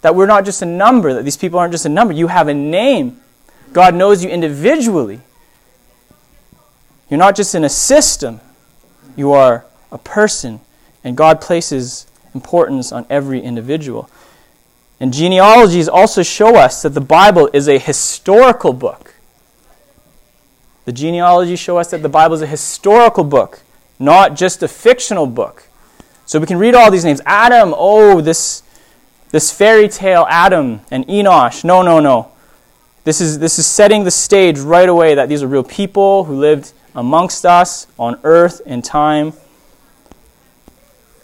That 0.03 0.15
we're 0.15 0.27
not 0.27 0.45
just 0.45 0.61
a 0.61 0.67
number, 0.67 1.15
that 1.15 1.25
these 1.25 1.37
people 1.37 1.59
aren't 1.59 1.73
just 1.73 1.87
a 1.87 1.91
number. 1.91 2.13
You 2.13 2.27
have 2.27 2.49
a 2.49 2.55
name 2.55 3.21
God 3.75 3.95
knows 3.95 4.25
you 4.25 4.31
individually. 4.31 5.21
You're 7.11 7.19
not 7.19 7.37
just 7.37 7.55
in 7.55 7.65
a 7.65 7.69
system, 7.69 8.41
you 9.17 9.33
are 9.33 9.67
a 9.93 9.99
person. 9.99 10.61
And 11.03 11.17
God 11.17 11.41
places 11.41 12.07
importance 12.35 12.93
on 12.93 13.05
every 13.11 13.41
individual. 13.41 14.09
And 15.01 15.13
genealogies 15.13 15.89
also 15.89 16.23
show 16.23 16.57
us 16.57 16.83
that 16.83 16.91
the 16.91 17.01
Bible 17.01 17.51
is 17.53 17.69
a 17.69 17.79
historical 17.79 18.73
book. 18.73 19.15
The 20.85 20.93
genealogies 20.93 21.59
show 21.59 21.77
us 21.79 21.91
that 21.91 22.03
the 22.03 22.09
Bible 22.09 22.37
is 22.37 22.43
a 22.43 22.47
historical 22.47 23.25
book, 23.25 23.61
not 23.99 24.37
just 24.37 24.63
a 24.63 24.69
fictional 24.69 25.27
book. 25.27 25.65
So 26.27 26.39
we 26.39 26.47
can 26.47 26.59
read 26.59 26.75
all 26.75 26.91
these 26.91 27.05
names. 27.05 27.21
Adam, 27.27 27.75
oh, 27.77 28.21
this, 28.21 28.63
this 29.31 29.51
fairy 29.51 29.89
tale 29.89 30.27
Adam 30.31 30.81
and 30.91 31.07
Enosh. 31.07 31.65
No, 31.65 31.83
no, 31.83 32.01
no. 32.01 32.31
This 33.05 33.21
is, 33.21 33.39
this 33.39 33.59
is 33.59 33.67
setting 33.67 34.05
the 34.05 34.11
stage 34.11 34.59
right 34.59 34.89
away 34.89 35.15
that 35.15 35.29
these 35.29 35.43
are 35.43 35.47
real 35.47 35.63
people 35.63 36.25
who 36.25 36.37
lived 36.37 36.73
amongst 36.95 37.45
us 37.45 37.87
on 37.99 38.19
earth 38.25 38.63
in 38.67 38.81
time. 38.81 39.35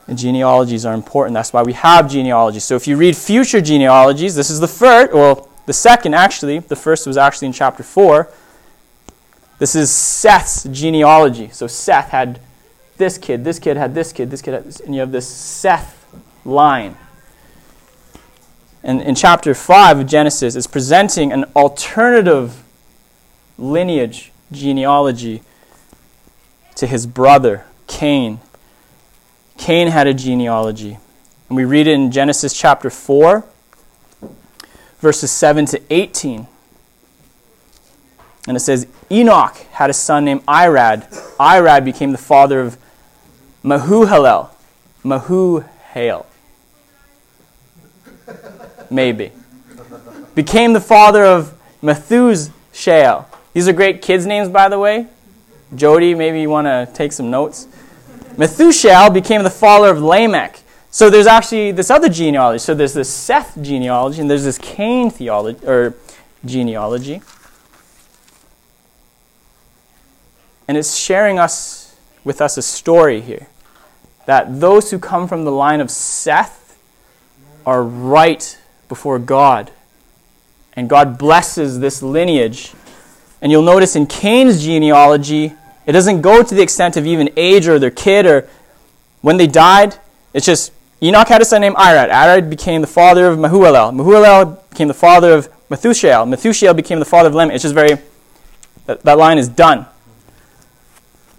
And 0.06 0.18
genealogies 0.18 0.84
are 0.84 0.92
important. 0.92 1.34
That's 1.34 1.52
why 1.52 1.62
we 1.62 1.72
have 1.72 2.10
genealogies. 2.10 2.64
So 2.64 2.76
if 2.76 2.86
you 2.86 2.96
read 2.96 3.16
future 3.16 3.60
genealogies, 3.60 4.34
this 4.34 4.50
is 4.50 4.60
the 4.60 4.68
first, 4.68 5.14
well, 5.14 5.48
the 5.66 5.72
second 5.72 6.14
actually. 6.14 6.58
The 6.58 6.76
first 6.76 7.06
was 7.06 7.16
actually 7.16 7.46
in 7.46 7.52
chapter 7.52 7.82
4. 7.82 8.28
This 9.58 9.74
is 9.74 9.90
Seth's 9.90 10.64
genealogy. 10.64 11.48
So 11.50 11.66
Seth 11.66 12.08
had 12.08 12.40
this 12.96 13.16
kid, 13.18 13.44
this 13.44 13.58
kid 13.58 13.76
had 13.76 13.94
this 13.94 14.12
kid, 14.12 14.30
this 14.30 14.42
kid 14.42 14.54
had 14.54 14.64
this, 14.64 14.80
and 14.80 14.94
you 14.94 15.00
have 15.00 15.12
this 15.12 15.28
Seth 15.28 15.96
line. 16.44 16.96
And 18.82 19.02
in 19.02 19.14
chapter 19.14 19.54
5 19.54 20.00
of 20.00 20.06
Genesis, 20.06 20.56
it's 20.56 20.66
presenting 20.66 21.32
an 21.32 21.44
alternative 21.54 22.62
lineage, 23.58 24.32
genealogy 24.50 25.42
to 26.76 26.86
his 26.86 27.06
brother, 27.06 27.64
Cain. 27.86 28.40
Cain 29.58 29.88
had 29.88 30.06
a 30.06 30.14
genealogy. 30.14 30.98
And 31.48 31.56
we 31.56 31.64
read 31.64 31.86
it 31.86 31.92
in 31.92 32.10
Genesis 32.10 32.58
chapter 32.58 32.88
4, 32.88 33.44
verses 35.00 35.30
7 35.30 35.66
to 35.66 35.82
18. 35.90 36.46
And 38.48 38.56
it 38.56 38.60
says, 38.60 38.86
Enoch 39.10 39.56
had 39.72 39.90
a 39.90 39.92
son 39.92 40.24
named 40.24 40.46
Irad. 40.46 41.06
Irad 41.36 41.84
became 41.84 42.12
the 42.12 42.18
father 42.18 42.60
of 42.60 42.78
Mahuhalel. 43.62 44.48
Mahuhale. 45.04 46.26
Maybe. 48.90 49.32
Became 50.34 50.72
the 50.72 50.80
father 50.80 51.24
of 51.24 51.58
Methuselah. 51.80 53.26
These 53.52 53.68
are 53.68 53.72
great 53.72 54.02
kids' 54.02 54.26
names, 54.26 54.48
by 54.48 54.68
the 54.68 54.78
way. 54.78 55.06
Jody, 55.74 56.14
maybe 56.14 56.40
you 56.40 56.50
want 56.50 56.66
to 56.66 56.88
take 56.92 57.12
some 57.12 57.30
notes. 57.30 57.66
Methuselah 58.36 59.10
became 59.10 59.42
the 59.42 59.50
father 59.50 59.90
of 59.90 60.02
Lamech. 60.02 60.60
So 60.90 61.08
there's 61.08 61.26
actually 61.26 61.70
this 61.70 61.90
other 61.90 62.08
genealogy. 62.08 62.58
So 62.58 62.74
there's 62.74 62.94
this 62.94 63.08
Seth 63.08 63.60
genealogy, 63.62 64.20
and 64.20 64.30
there's 64.30 64.44
this 64.44 64.58
Cain 64.58 65.10
theology 65.10 65.64
or 65.64 65.94
genealogy. 66.44 67.22
And 70.66 70.76
it's 70.76 70.96
sharing 70.96 71.38
us 71.38 71.96
with 72.24 72.40
us 72.40 72.56
a 72.56 72.62
story 72.62 73.20
here 73.20 73.48
that 74.26 74.60
those 74.60 74.90
who 74.90 74.98
come 74.98 75.26
from 75.26 75.44
the 75.44 75.50
line 75.50 75.80
of 75.80 75.90
Seth 75.90 76.78
are 77.66 77.82
right 77.82 78.59
before 78.90 79.18
God. 79.18 79.70
And 80.74 80.90
God 80.90 81.16
blesses 81.16 81.80
this 81.80 82.02
lineage. 82.02 82.74
And 83.40 83.50
you'll 83.50 83.62
notice 83.62 83.96
in 83.96 84.06
Cain's 84.06 84.62
genealogy, 84.62 85.54
it 85.86 85.92
doesn't 85.92 86.20
go 86.20 86.42
to 86.42 86.54
the 86.54 86.60
extent 86.60 86.98
of 86.98 87.06
even 87.06 87.30
age 87.38 87.66
or 87.66 87.78
their 87.78 87.90
kid 87.90 88.26
or 88.26 88.46
when 89.22 89.38
they 89.38 89.46
died. 89.46 89.96
It's 90.34 90.44
just 90.44 90.72
Enoch 91.02 91.28
had 91.28 91.40
a 91.40 91.46
son 91.46 91.62
named 91.62 91.76
Irad. 91.76 92.10
Irad 92.10 92.50
became 92.50 92.82
the 92.82 92.86
father 92.86 93.26
of 93.26 93.38
Mahulalel. 93.38 93.94
Mahulalel 93.94 94.68
became 94.68 94.88
the 94.88 94.94
father 94.94 95.32
of 95.32 95.48
Methuselah. 95.70 96.26
Methuselah 96.26 96.74
became 96.74 96.98
the 96.98 97.06
father 97.06 97.28
of 97.28 97.34
Lamech. 97.34 97.54
It's 97.54 97.62
just 97.62 97.74
very, 97.74 97.96
that, 98.84 99.02
that 99.02 99.16
line 99.16 99.38
is 99.38 99.48
done. 99.48 99.86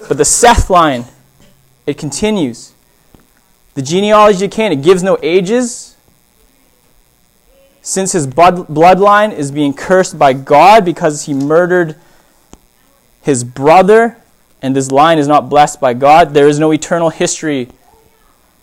But 0.07 0.17
the 0.17 0.25
Seth 0.25 0.71
line, 0.71 1.05
it 1.85 1.99
continues. 1.99 2.73
The 3.75 3.83
genealogy 3.83 4.45
of 4.45 4.51
Cain, 4.51 4.71
it 4.71 4.81
gives 4.81 5.03
no 5.03 5.19
ages. 5.21 5.90
Since 7.81 8.11
his 8.11 8.27
blood, 8.27 8.67
bloodline 8.67 9.33
is 9.33 9.51
being 9.51 9.73
cursed 9.73 10.17
by 10.17 10.33
God 10.33 10.85
because 10.85 11.25
he 11.25 11.33
murdered 11.33 11.95
his 13.21 13.43
brother, 13.43 14.17
and 14.61 14.75
this 14.75 14.91
line 14.91 15.17
is 15.17 15.27
not 15.27 15.49
blessed 15.49 15.79
by 15.79 15.93
God, 15.93 16.33
there 16.33 16.47
is 16.47 16.59
no 16.59 16.71
eternal 16.71 17.09
history 17.09 17.69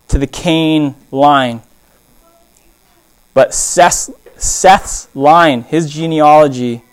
to 0.07 0.17
the 0.17 0.27
Cain 0.27 0.95
line. 1.11 1.61
But 3.33 3.53
Seth's, 3.53 4.09
Seth's 4.37 5.13
line, 5.15 5.63
his 5.63 5.89
genealogy, 5.89 6.83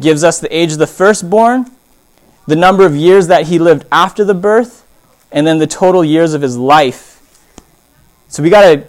gives 0.00 0.24
us 0.24 0.40
the 0.40 0.54
age 0.54 0.72
of 0.72 0.78
the 0.78 0.86
firstborn 0.86 1.70
the 2.46 2.56
number 2.56 2.84
of 2.84 2.94
years 2.96 3.28
that 3.28 3.46
he 3.46 3.58
lived 3.58 3.86
after 3.92 4.24
the 4.24 4.34
birth, 4.34 4.84
and 5.30 5.46
then 5.46 5.58
the 5.58 5.66
total 5.66 6.04
years 6.04 6.34
of 6.34 6.42
his 6.42 6.56
life. 6.56 7.20
So 8.28 8.42
we 8.42 8.50
got 8.50 8.62
to, 8.62 8.86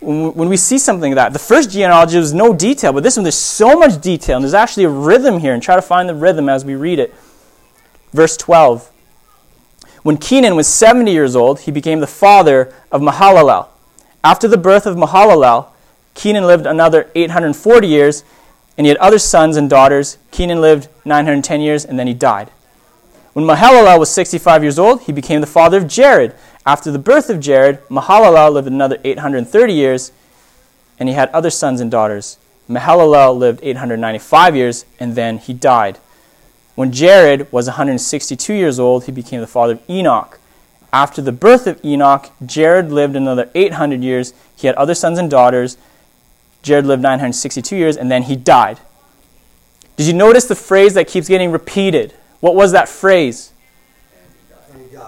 when 0.00 0.48
we 0.48 0.56
see 0.56 0.78
something 0.78 1.12
like 1.12 1.16
that, 1.16 1.32
the 1.32 1.38
first 1.38 1.70
genealogy 1.70 2.18
was 2.18 2.32
no 2.32 2.54
detail, 2.54 2.92
but 2.92 3.02
this 3.02 3.16
one 3.16 3.24
there's 3.24 3.34
so 3.34 3.78
much 3.78 4.00
detail, 4.00 4.36
and 4.36 4.44
there's 4.44 4.54
actually 4.54 4.84
a 4.84 4.88
rhythm 4.88 5.38
here, 5.40 5.52
and 5.52 5.62
try 5.62 5.76
to 5.76 5.82
find 5.82 6.08
the 6.08 6.14
rhythm 6.14 6.48
as 6.48 6.64
we 6.64 6.74
read 6.74 6.98
it. 6.98 7.14
Verse 8.12 8.36
12. 8.36 8.90
When 10.02 10.16
Kenan 10.16 10.56
was 10.56 10.66
70 10.66 11.12
years 11.12 11.36
old, 11.36 11.60
he 11.60 11.70
became 11.70 12.00
the 12.00 12.06
father 12.06 12.72
of 12.90 13.02
Mahalalel. 13.02 13.68
After 14.24 14.48
the 14.48 14.56
birth 14.56 14.86
of 14.86 14.96
Mahalalel, 14.96 15.68
Kenan 16.14 16.46
lived 16.46 16.66
another 16.66 17.10
840 17.14 17.86
years, 17.86 18.24
and 18.78 18.86
he 18.86 18.88
had 18.88 18.96
other 18.98 19.18
sons 19.18 19.58
and 19.58 19.68
daughters. 19.68 20.16
Kenan 20.30 20.62
lived 20.62 20.88
910 21.04 21.60
years, 21.60 21.84
and 21.84 21.98
then 21.98 22.06
he 22.06 22.14
died. 22.14 22.50
When 23.34 23.44
Mahalalel 23.44 23.98
was 23.98 24.10
65 24.10 24.62
years 24.62 24.78
old, 24.78 25.02
he 25.02 25.12
became 25.12 25.42
the 25.42 25.46
father 25.46 25.76
of 25.76 25.86
Jared. 25.86 26.34
After 26.66 26.90
the 26.90 26.98
birth 26.98 27.30
of 27.30 27.40
Jared, 27.40 27.80
Mahalalel 27.88 28.52
lived 28.52 28.68
another 28.68 28.98
830 29.02 29.72
years, 29.72 30.12
and 30.98 31.08
he 31.08 31.14
had 31.14 31.30
other 31.30 31.50
sons 31.50 31.80
and 31.80 31.90
daughters. 31.90 32.38
Mahalalel 32.68 33.36
lived 33.36 33.60
895 33.62 34.54
years, 34.54 34.84
and 34.98 35.14
then 35.14 35.38
he 35.38 35.54
died. 35.54 35.98
When 36.74 36.92
Jared 36.92 37.50
was 37.50 37.66
162 37.66 38.54
years 38.54 38.78
old, 38.78 39.04
he 39.04 39.12
became 39.12 39.40
the 39.40 39.46
father 39.46 39.74
of 39.74 39.90
Enoch. 39.90 40.38
After 40.92 41.22
the 41.22 41.32
birth 41.32 41.66
of 41.66 41.82
Enoch, 41.84 42.30
Jared 42.44 42.92
lived 42.92 43.16
another 43.16 43.50
800 43.54 44.02
years. 44.02 44.34
He 44.56 44.66
had 44.66 44.76
other 44.76 44.94
sons 44.94 45.18
and 45.18 45.30
daughters. 45.30 45.78
Jared 46.62 46.86
lived 46.86 47.02
962 47.02 47.76
years, 47.76 47.96
and 47.96 48.10
then 48.10 48.24
he 48.24 48.36
died. 48.36 48.78
Did 49.96 50.06
you 50.06 50.12
notice 50.12 50.46
the 50.46 50.54
phrase 50.54 50.94
that 50.94 51.08
keeps 51.08 51.28
getting 51.28 51.50
repeated? 51.50 52.14
What 52.40 52.54
was 52.54 52.72
that 52.72 52.88
phrase? 52.88 53.49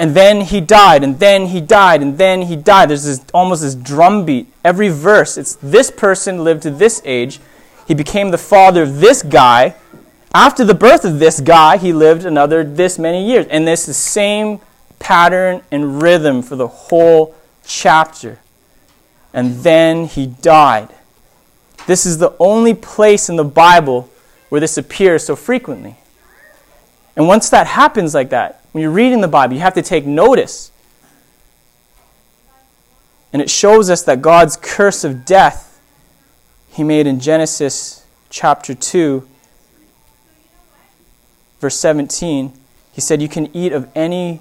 And 0.02 0.16
then 0.16 0.40
he 0.40 0.60
died, 0.60 1.04
and 1.04 1.20
then 1.20 1.46
he 1.46 1.60
died, 1.60 2.02
and 2.02 2.18
then 2.18 2.42
he 2.42 2.56
died. 2.56 2.90
There's 2.90 3.04
this, 3.04 3.24
almost 3.32 3.62
this 3.62 3.76
drumbeat. 3.76 4.48
Every 4.64 4.88
verse, 4.88 5.38
it's 5.38 5.54
this 5.62 5.92
person 5.92 6.42
lived 6.42 6.62
to 6.62 6.72
this 6.72 7.00
age. 7.04 7.38
He 7.86 7.94
became 7.94 8.32
the 8.32 8.36
father 8.36 8.82
of 8.82 8.98
this 8.98 9.22
guy. 9.22 9.76
After 10.34 10.64
the 10.64 10.74
birth 10.74 11.04
of 11.04 11.20
this 11.20 11.38
guy, 11.38 11.76
he 11.76 11.92
lived 11.92 12.24
another 12.24 12.64
this 12.64 12.98
many 12.98 13.24
years. 13.24 13.46
And 13.46 13.64
this 13.64 13.86
the 13.86 13.94
same 13.94 14.58
pattern 14.98 15.62
and 15.70 16.02
rhythm 16.02 16.42
for 16.42 16.56
the 16.56 16.66
whole 16.66 17.36
chapter. 17.64 18.40
And 19.32 19.62
then 19.62 20.06
he 20.06 20.26
died. 20.26 20.88
This 21.86 22.06
is 22.06 22.18
the 22.18 22.34
only 22.40 22.74
place 22.74 23.28
in 23.28 23.36
the 23.36 23.44
Bible 23.44 24.10
where 24.48 24.60
this 24.60 24.76
appears 24.76 25.24
so 25.24 25.36
frequently. 25.36 25.94
And 27.14 27.28
once 27.28 27.50
that 27.50 27.68
happens 27.68 28.14
like 28.16 28.30
that, 28.30 28.61
when 28.72 28.82
you're 28.82 28.90
reading 28.90 29.20
the 29.20 29.28
Bible, 29.28 29.54
you 29.54 29.60
have 29.60 29.74
to 29.74 29.82
take 29.82 30.06
notice. 30.06 30.70
And 33.32 33.40
it 33.40 33.48
shows 33.48 33.88
us 33.88 34.02
that 34.02 34.20
God's 34.20 34.56
curse 34.56 35.04
of 35.04 35.24
death, 35.24 35.80
He 36.68 36.82
made 36.82 37.06
in 37.06 37.20
Genesis 37.20 38.04
chapter 38.30 38.74
2, 38.74 39.26
verse 41.60 41.76
17. 41.76 42.52
He 42.92 43.00
said, 43.00 43.22
You 43.22 43.28
can 43.28 43.54
eat 43.54 43.72
of 43.72 43.88
any 43.94 44.40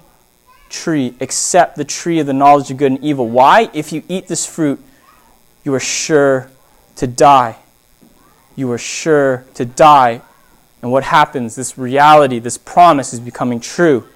tree 0.68 1.14
except 1.20 1.76
the 1.76 1.84
tree 1.84 2.18
of 2.18 2.26
the 2.26 2.32
knowledge 2.32 2.70
of 2.70 2.76
good 2.78 2.92
and 2.92 3.04
evil. 3.04 3.28
Why? 3.28 3.70
If 3.72 3.92
you 3.92 4.02
eat 4.08 4.28
this 4.28 4.44
fruit, 4.44 4.82
you 5.64 5.72
are 5.74 5.80
sure 5.80 6.50
to 6.96 7.06
die. 7.06 7.56
You 8.56 8.70
are 8.72 8.78
sure 8.78 9.44
to 9.54 9.64
die 9.64 10.20
and 10.82 10.90
what 10.90 11.04
happens? 11.04 11.54
This 11.54 11.78
reality, 11.78 12.40
this 12.40 12.58
promise 12.58 13.12
is 13.12 13.20
becoming 13.20 13.60
true. 13.60 14.08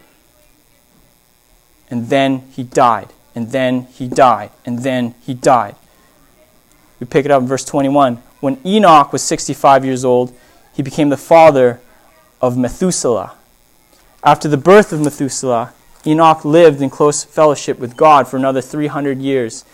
And 1.91 2.09
then 2.09 2.41
he 2.53 2.63
died. 2.63 3.09
And 3.35 3.53
then 3.53 3.83
he 3.93 4.09
died. 4.09 4.51
And 4.65 4.81
then 4.81 5.15
he 5.23 5.35
died. 5.35 5.77
We 7.01 7.07
pick 7.07 7.25
it 7.25 7.31
up 7.31 7.43
in 7.43 7.49
verse 7.49 7.65
21. 7.65 8.17
When 8.41 8.59
Enoch 8.67 9.13
was 9.13 9.23
65 9.23 9.85
years 9.85 10.05
old, 10.05 10.33
he 10.75 10.83
became 10.83 11.09
the 11.09 11.17
father 11.17 11.81
of 12.41 12.57
Methuselah. 12.57 13.35
After 14.23 14.49
the 14.49 14.57
birth 14.57 14.93
of 14.93 15.01
Methuselah, 15.01 15.73
Enoch 16.07 16.45
lived 16.45 16.81
in 16.81 16.91
close 16.91 17.25
fellowship 17.25 17.79
with 17.79 17.97
God 17.97 18.29
for 18.29 18.37
another 18.37 18.61
300 18.61 19.19
years, 19.19 19.65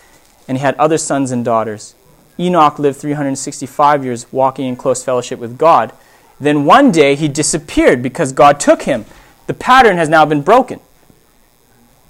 and 0.47 0.57
he 0.57 0.61
had 0.61 0.75
other 0.75 0.97
sons 0.97 1.31
and 1.31 1.45
daughters. 1.45 1.95
Enoch 2.39 2.79
lived 2.79 2.97
365 2.97 4.03
years 4.03 4.31
walking 4.31 4.67
in 4.67 4.75
close 4.75 5.03
fellowship 5.03 5.39
with 5.39 5.57
God. 5.57 5.93
Then 6.39 6.65
one 6.65 6.91
day 6.91 7.15
he 7.15 7.27
disappeared 7.27 8.01
because 8.01 8.31
God 8.31 8.59
took 8.59 8.83
him. 8.83 9.05
the 9.45 9.53
pattern 9.53 9.97
has 9.97 10.07
now 10.07 10.25
been 10.25 10.41
broken. 10.41 10.79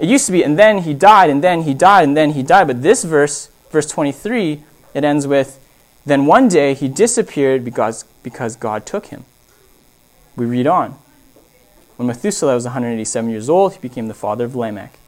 It 0.03 0.09
used 0.09 0.25
to 0.25 0.33
be, 0.33 0.43
and 0.43 0.59
then 0.59 0.79
he 0.79 0.93
died, 0.93 1.29
and 1.29 1.41
then 1.41 1.61
he 1.61 1.73
died, 1.73 2.03
and 2.03 2.17
then 2.17 2.31
he 2.31 2.43
died. 2.43 2.67
But 2.67 2.81
this 2.81 3.05
verse, 3.05 3.47
verse 3.71 3.87
23, 3.87 4.61
it 4.93 5.01
ends 5.05 5.25
with, 5.25 5.57
Then 6.05 6.25
one 6.25 6.49
day 6.49 6.73
he 6.73 6.89
disappeared 6.89 7.63
because, 7.63 8.03
because 8.21 8.57
God 8.57 8.85
took 8.85 9.05
him. 9.05 9.23
We 10.35 10.45
read 10.45 10.67
on. 10.67 10.99
When 11.95 12.07
Methuselah 12.07 12.53
was 12.53 12.65
187 12.65 13.29
years 13.29 13.49
old, 13.49 13.75
he 13.75 13.79
became 13.79 14.09
the 14.09 14.13
father 14.13 14.43
of 14.43 14.57
Lamech. 14.57 14.99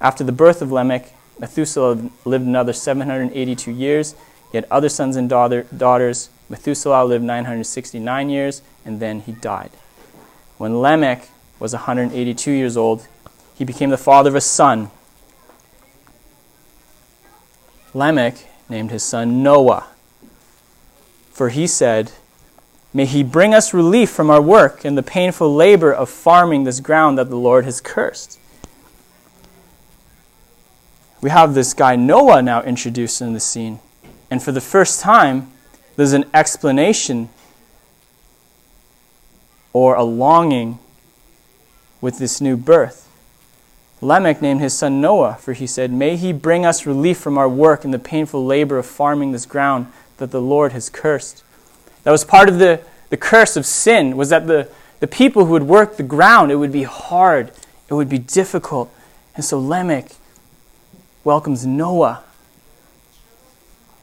After 0.00 0.24
the 0.24 0.32
birth 0.32 0.62
of 0.62 0.72
Lamech, 0.72 1.12
Methuselah 1.38 2.08
lived 2.24 2.46
another 2.46 2.72
782 2.72 3.70
years. 3.70 4.14
He 4.50 4.56
had 4.56 4.66
other 4.70 4.88
sons 4.88 5.16
and 5.16 5.28
daughter, 5.28 5.66
daughters. 5.76 6.30
Methuselah 6.48 7.04
lived 7.04 7.22
969 7.22 8.30
years, 8.30 8.62
and 8.82 8.98
then 8.98 9.20
he 9.20 9.32
died. 9.32 9.72
When 10.56 10.80
Lamech 10.80 11.28
was 11.60 11.74
182 11.74 12.50
years 12.50 12.78
old, 12.78 13.06
he 13.58 13.64
became 13.64 13.90
the 13.90 13.98
father 13.98 14.30
of 14.30 14.36
a 14.36 14.40
son. 14.40 14.88
Lamech 17.92 18.46
named 18.68 18.92
his 18.92 19.02
son 19.02 19.42
Noah, 19.42 19.88
for 21.32 21.48
he 21.48 21.66
said, 21.66 22.12
May 22.94 23.04
he 23.04 23.24
bring 23.24 23.52
us 23.52 23.74
relief 23.74 24.10
from 24.10 24.30
our 24.30 24.40
work 24.40 24.84
and 24.84 24.96
the 24.96 25.02
painful 25.02 25.52
labor 25.52 25.92
of 25.92 26.08
farming 26.08 26.62
this 26.62 26.78
ground 26.78 27.18
that 27.18 27.30
the 27.30 27.36
Lord 27.36 27.64
has 27.64 27.80
cursed. 27.80 28.38
We 31.20 31.30
have 31.30 31.54
this 31.54 31.74
guy 31.74 31.96
Noah 31.96 32.42
now 32.42 32.62
introduced 32.62 33.20
in 33.20 33.32
the 33.32 33.40
scene. 33.40 33.80
And 34.30 34.40
for 34.40 34.52
the 34.52 34.60
first 34.60 35.00
time, 35.00 35.50
there's 35.96 36.12
an 36.12 36.26
explanation 36.32 37.28
or 39.72 39.96
a 39.96 40.04
longing 40.04 40.78
with 42.00 42.18
this 42.18 42.40
new 42.40 42.56
birth. 42.56 43.07
Lamech 44.00 44.40
named 44.40 44.60
his 44.60 44.74
son 44.74 45.00
Noah, 45.00 45.34
for 45.40 45.52
he 45.52 45.66
said, 45.66 45.92
May 45.92 46.16
he 46.16 46.32
bring 46.32 46.64
us 46.64 46.86
relief 46.86 47.18
from 47.18 47.36
our 47.36 47.48
work 47.48 47.84
and 47.84 47.92
the 47.92 47.98
painful 47.98 48.44
labor 48.44 48.78
of 48.78 48.86
farming 48.86 49.32
this 49.32 49.46
ground 49.46 49.90
that 50.18 50.30
the 50.30 50.40
Lord 50.40 50.72
has 50.72 50.88
cursed. 50.88 51.42
That 52.04 52.12
was 52.12 52.24
part 52.24 52.48
of 52.48 52.58
the, 52.58 52.80
the 53.10 53.16
curse 53.16 53.56
of 53.56 53.66
sin, 53.66 54.16
was 54.16 54.28
that 54.28 54.46
the, 54.46 54.70
the 55.00 55.08
people 55.08 55.46
who 55.46 55.52
would 55.52 55.64
work 55.64 55.96
the 55.96 56.02
ground, 56.04 56.52
it 56.52 56.56
would 56.56 56.72
be 56.72 56.84
hard, 56.84 57.50
it 57.88 57.94
would 57.94 58.08
be 58.08 58.18
difficult. 58.18 58.92
And 59.34 59.44
so 59.44 59.58
Lamech 59.58 60.12
welcomes 61.24 61.66
Noah. 61.66 62.22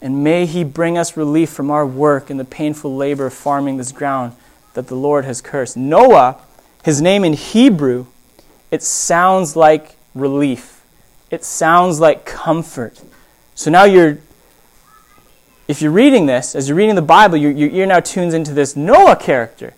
And 0.02 0.24
may 0.24 0.46
he 0.46 0.64
bring 0.64 0.98
us 0.98 1.16
relief 1.16 1.50
from 1.50 1.72
our 1.72 1.86
work 1.86 2.30
and 2.30 2.40
the 2.40 2.46
painful 2.46 2.96
labor 2.96 3.28
of 3.28 3.34
farming 3.34 3.78
this 3.78 3.92
ground 3.92 4.36
that 4.74 4.88
the 4.88 4.96
Lord 4.96 5.25
has 5.25 5.42
cursed. 5.42 5.78
Noah, 5.78 6.38
his 6.84 7.02
name 7.02 7.24
in 7.24 7.34
Hebrew, 7.34 8.06
it 8.72 8.84
sounds 8.84 9.56
like 9.56 9.96
relief. 10.14 10.84
It 11.32 11.44
sounds 11.44 12.00
like 12.00 12.26
comfort. 12.26 13.02
So 13.56 13.72
now 13.72 13.84
you're 13.84 14.18
if 15.68 15.82
you're 15.82 15.92
reading 15.92 16.28
this, 16.28 16.56
as 16.56 16.70
you're 16.70 16.78
reading 16.78 16.96
the 16.96 17.02
Bible, 17.02 17.38
your, 17.38 17.52
your 17.52 17.70
ear 17.70 17.88
now 17.88 18.00
tunes 18.00 18.34
into 18.34 18.54
this 18.54 18.76
Noah 18.76 19.16
character. 19.16 19.74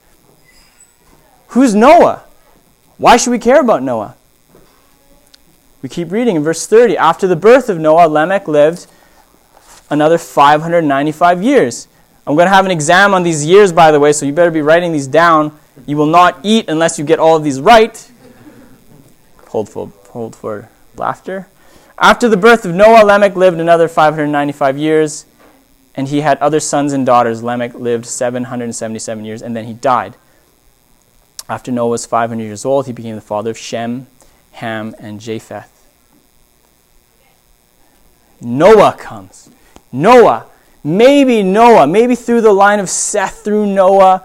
Who's 1.49 1.73
Noah? 1.73 2.23
Why 2.97 3.15
should 3.15 3.31
we 3.31 3.39
care 3.39 3.61
about 3.61 3.83
Noah? 3.83 4.15
We 5.81 5.87
keep 5.87 6.11
reading 6.11 6.35
in 6.35 6.43
verse 6.43 6.67
30. 6.67 6.97
After 6.97 7.27
the 7.27 7.35
birth 7.35 7.69
of 7.69 7.79
Noah, 7.79 8.07
Lamech 8.07 8.47
lived 8.47 8.87
another 9.89 10.17
595 10.17 11.41
years. 11.41 11.87
I'm 12.25 12.35
going 12.35 12.47
to 12.47 12.53
have 12.53 12.65
an 12.65 12.71
exam 12.71 13.13
on 13.13 13.23
these 13.23 13.45
years, 13.45 13.71
by 13.71 13.91
the 13.91 13.99
way, 13.99 14.11
so 14.11 14.25
you 14.25 14.33
better 14.33 14.51
be 14.51 14.61
writing 14.61 14.91
these 14.91 15.07
down. 15.07 15.57
You 15.85 15.95
will 15.95 16.07
not 16.07 16.39
eat 16.43 16.67
unless 16.67 16.99
you 16.99 17.05
get 17.05 17.19
all 17.19 17.37
of 17.37 17.43
these 17.43 17.61
right. 17.61 18.11
Hold 19.49 19.69
for, 19.69 19.91
hold 20.09 20.35
for 20.35 20.69
laughter. 20.95 21.47
After 21.97 22.29
the 22.29 22.37
birth 22.37 22.65
of 22.65 22.73
Noah, 22.75 23.03
Lamech 23.05 23.35
lived 23.35 23.59
another 23.59 23.87
595 23.87 24.77
years 24.77 25.25
and 25.97 26.07
he 26.07 26.21
had 26.21 26.37
other 26.37 26.59
sons 26.59 26.93
and 26.93 27.05
daughters. 27.05 27.41
Lamech 27.41 27.73
lived 27.73 28.05
777 28.05 29.25
years, 29.25 29.41
and 29.41 29.55
then 29.55 29.65
he 29.65 29.73
died. 29.73 30.15
After 31.49 31.71
Noah 31.71 31.89
was 31.89 32.05
500 32.05 32.41
years 32.41 32.63
old, 32.63 32.85
he 32.85 32.93
became 32.93 33.15
the 33.15 33.21
father 33.21 33.49
of 33.49 33.57
Shem, 33.57 34.05
Ham, 34.51 34.95
and 34.99 35.19
Japheth. 35.19 35.73
Noah 38.39 38.95
comes. 38.99 39.49
Noah, 39.91 40.45
maybe 40.83 41.41
Noah, 41.41 41.87
maybe 41.87 42.13
through 42.13 42.41
the 42.41 42.53
line 42.53 42.79
of 42.79 42.89
Seth, 42.91 43.43
through 43.43 43.65
Noah, 43.65 44.23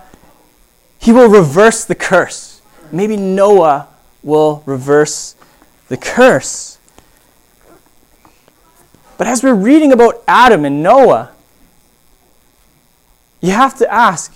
he 0.99 1.11
will 1.11 1.31
reverse 1.31 1.87
the 1.87 1.95
curse. 1.95 2.61
Maybe 2.93 3.17
Noah 3.17 3.89
will 4.23 4.63
reverse 4.67 5.35
the 5.89 5.97
curse. 5.97 6.79
But 9.19 9.27
as 9.27 9.43
we're 9.43 9.55
reading 9.55 9.93
about 9.93 10.23
Adam 10.27 10.65
and 10.65 10.83
Noah, 10.83 11.31
you 13.41 13.51
have 13.51 13.77
to 13.79 13.93
ask 13.93 14.35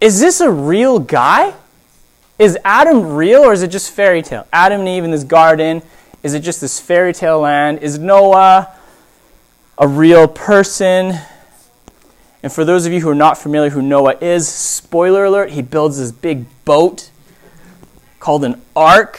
is 0.00 0.18
this 0.18 0.40
a 0.40 0.50
real 0.50 0.98
guy? 0.98 1.52
Is 2.38 2.56
Adam 2.64 3.14
real 3.14 3.42
or 3.42 3.52
is 3.52 3.62
it 3.62 3.68
just 3.68 3.90
fairy 3.90 4.22
tale? 4.22 4.46
Adam 4.50 4.80
and 4.80 4.88
Eve 4.88 5.04
in 5.04 5.10
this 5.10 5.24
garden, 5.24 5.82
is 6.22 6.32
it 6.32 6.40
just 6.40 6.62
this 6.62 6.80
fairy 6.80 7.12
tale 7.12 7.40
land? 7.40 7.80
Is 7.80 7.98
Noah 7.98 8.74
a 9.76 9.86
real 9.86 10.26
person? 10.26 11.18
And 12.42 12.50
for 12.50 12.64
those 12.64 12.86
of 12.86 12.92
you 12.94 13.00
who 13.00 13.10
are 13.10 13.14
not 13.14 13.36
familiar 13.36 13.68
who 13.68 13.82
Noah 13.82 14.16
is, 14.22 14.48
spoiler 14.48 15.26
alert, 15.26 15.50
he 15.50 15.60
builds 15.60 15.98
this 15.98 16.12
big 16.12 16.46
boat 16.64 17.10
called 18.20 18.44
an 18.44 18.60
ark, 18.76 19.18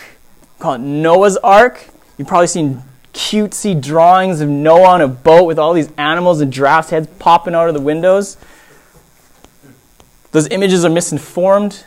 called 0.59 0.79
Noah's 0.81 1.35
Ark. 1.37 1.89
You've 2.17 2.27
probably 2.27 2.47
seen 2.47 2.83
cutesy 3.13 3.79
drawings 3.81 4.39
of 4.39 4.47
Noah 4.47 4.87
on 4.87 5.01
a 5.01 5.07
boat 5.07 5.43
with 5.43 5.59
all 5.59 5.73
these 5.73 5.91
animals 5.97 6.39
and 6.39 6.53
giraffes' 6.53 6.91
heads 6.91 7.07
popping 7.19 7.55
out 7.55 7.67
of 7.67 7.73
the 7.73 7.81
windows. 7.81 8.37
Those 10.31 10.47
images 10.47 10.85
are 10.85 10.89
misinformed. 10.89 11.85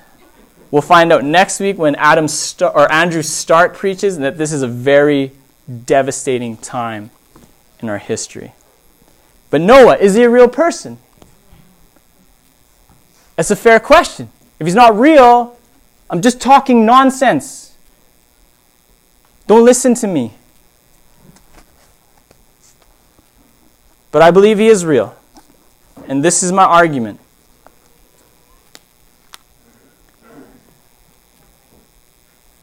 We'll 0.71 0.83
find 0.83 1.13
out 1.13 1.25
next 1.25 1.61
week 1.61 1.79
when 1.79 1.95
Adam 1.95 2.29
Star- 2.29 2.75
or 2.75 2.91
Andrew 2.93 3.23
Stark 3.23 3.75
preaches 3.75 4.19
that 4.19 4.37
this 4.37 4.53
is 4.53 4.61
a 4.61 4.69
very 4.69 5.33
devastating 5.87 6.57
time 6.57 7.11
in 7.81 7.89
our 7.89 7.99
history. 7.99 8.53
But 9.51 9.61
Noah, 9.61 9.97
is 9.97 10.15
he 10.15 10.25
a 10.25 10.31
real 10.31 10.49
person? 10.49 10.99
That's 13.37 13.51
a 13.51 13.57
fair 13.57 13.79
question. 13.81 14.31
If 14.59 14.67
he's 14.67 14.75
not 14.75 14.99
real, 14.99 15.57
I'm 16.11 16.21
just 16.23 16.41
talking 16.41 16.87
nonsense. 16.87 17.77
Don't 19.47 19.65
listen 19.65 19.95
to 19.97 20.07
me. 20.07 20.33
But 24.11 24.23
I 24.23 24.31
believe 24.31 24.59
he 24.59 24.69
is 24.69 24.85
real. 24.85 25.17
And 26.07 26.25
this 26.25 26.43
is 26.43 26.53
my 26.53 26.65
argument. 26.65 27.21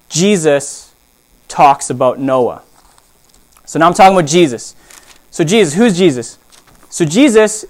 Jesus 0.10 0.94
talks 1.48 1.90
about 1.90 2.20
Noah. 2.20 2.64
So 3.66 3.80
now 3.80 3.88
I'm 3.88 3.94
talking 3.94 4.18
about 4.18 4.30
Jesus. 4.30 4.76
So, 5.32 5.46
Jesus, 5.46 5.74
who's 5.74 5.98
Jesus? 5.98 6.38
So, 6.90 7.06
Jesus, 7.06 7.64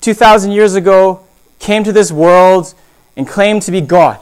2,000 0.00 0.50
years 0.50 0.74
ago, 0.74 1.24
came 1.60 1.84
to 1.84 1.92
this 1.92 2.10
world 2.10 2.74
and 3.16 3.26
claimed 3.26 3.62
to 3.62 3.70
be 3.70 3.80
God. 3.80 4.20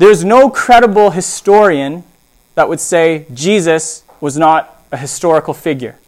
There's 0.00 0.24
no 0.24 0.48
credible 0.48 1.10
historian 1.10 2.04
that 2.54 2.70
would 2.70 2.80
say 2.80 3.26
Jesus 3.34 4.02
was 4.18 4.38
not 4.38 4.82
a 4.90 4.96
historical 4.96 5.52
figure. 5.52 5.98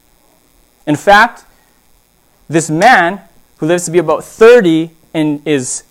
In 0.86 0.96
fact, 0.96 1.44
this 2.48 2.70
man 2.70 3.20
who 3.58 3.66
lives 3.66 3.84
to 3.84 3.90
be 3.90 3.98
about 3.98 4.24
30 4.24 4.88
and 5.12 5.46
is 5.46 5.84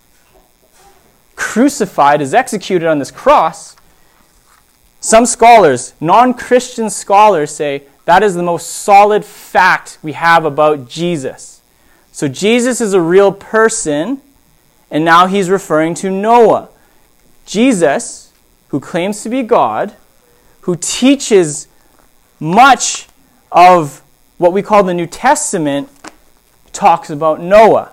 crucified, 1.36 2.20
is 2.20 2.34
executed 2.34 2.88
on 2.88 2.98
this 2.98 3.12
cross, 3.12 3.76
some 5.00 5.24
scholars, 5.24 5.94
non 6.00 6.34
Christian 6.34 6.90
scholars, 6.90 7.54
say 7.54 7.84
that 8.04 8.24
is 8.24 8.34
the 8.34 8.42
most 8.42 8.68
solid 8.68 9.24
fact 9.24 9.98
we 10.02 10.14
have 10.14 10.44
about 10.44 10.88
Jesus. 10.88 11.62
So 12.10 12.26
Jesus 12.26 12.80
is 12.80 12.94
a 12.94 13.00
real 13.00 13.30
person, 13.30 14.20
and 14.90 15.04
now 15.04 15.28
he's 15.28 15.48
referring 15.48 15.94
to 15.94 16.10
Noah. 16.10 16.68
Jesus, 17.46 18.32
who 18.68 18.80
claims 18.80 19.22
to 19.22 19.28
be 19.28 19.42
God, 19.42 19.94
who 20.62 20.76
teaches 20.76 21.68
much 22.40 23.08
of 23.50 24.02
what 24.38 24.52
we 24.52 24.62
call 24.62 24.82
the 24.82 24.94
New 24.94 25.06
Testament, 25.06 25.88
talks 26.72 27.10
about 27.10 27.40
Noah. 27.40 27.92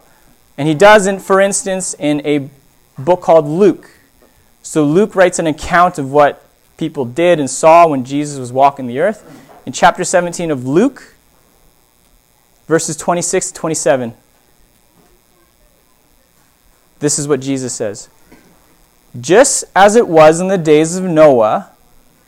And 0.57 0.67
he 0.67 0.73
doesn't, 0.73 1.19
for 1.19 1.39
instance, 1.39 1.95
in 1.97 2.25
a 2.25 2.49
book 2.97 3.21
called 3.21 3.45
Luke. 3.45 3.89
So 4.61 4.83
Luke 4.83 5.15
writes 5.15 5.39
an 5.39 5.47
account 5.47 5.97
of 5.97 6.11
what 6.11 6.45
people 6.77 7.05
did 7.05 7.39
and 7.39 7.49
saw 7.49 7.87
when 7.87 8.03
Jesus 8.03 8.39
was 8.39 8.51
walking 8.51 8.87
the 8.87 8.99
earth. 8.99 9.23
In 9.65 9.73
chapter 9.73 10.03
17 10.03 10.51
of 10.51 10.65
Luke, 10.65 11.15
verses 12.67 12.95
26 12.97 13.47
to 13.47 13.53
27, 13.53 14.13
this 16.99 17.19
is 17.19 17.27
what 17.27 17.39
Jesus 17.39 17.73
says. 17.73 18.09
Just 19.19 19.63
as 19.75 19.95
it 19.95 20.07
was 20.07 20.39
in 20.39 20.47
the 20.47 20.57
days 20.57 20.95
of 20.95 21.03
Noah, 21.03 21.71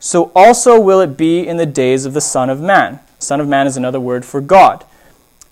so 0.00 0.32
also 0.34 0.80
will 0.80 1.00
it 1.00 1.16
be 1.16 1.46
in 1.46 1.56
the 1.56 1.66
days 1.66 2.04
of 2.04 2.12
the 2.12 2.20
Son 2.20 2.50
of 2.50 2.60
Man. 2.60 2.98
Son 3.18 3.40
of 3.40 3.46
Man 3.46 3.66
is 3.66 3.76
another 3.76 4.00
word 4.00 4.24
for 4.24 4.40
God. 4.40 4.84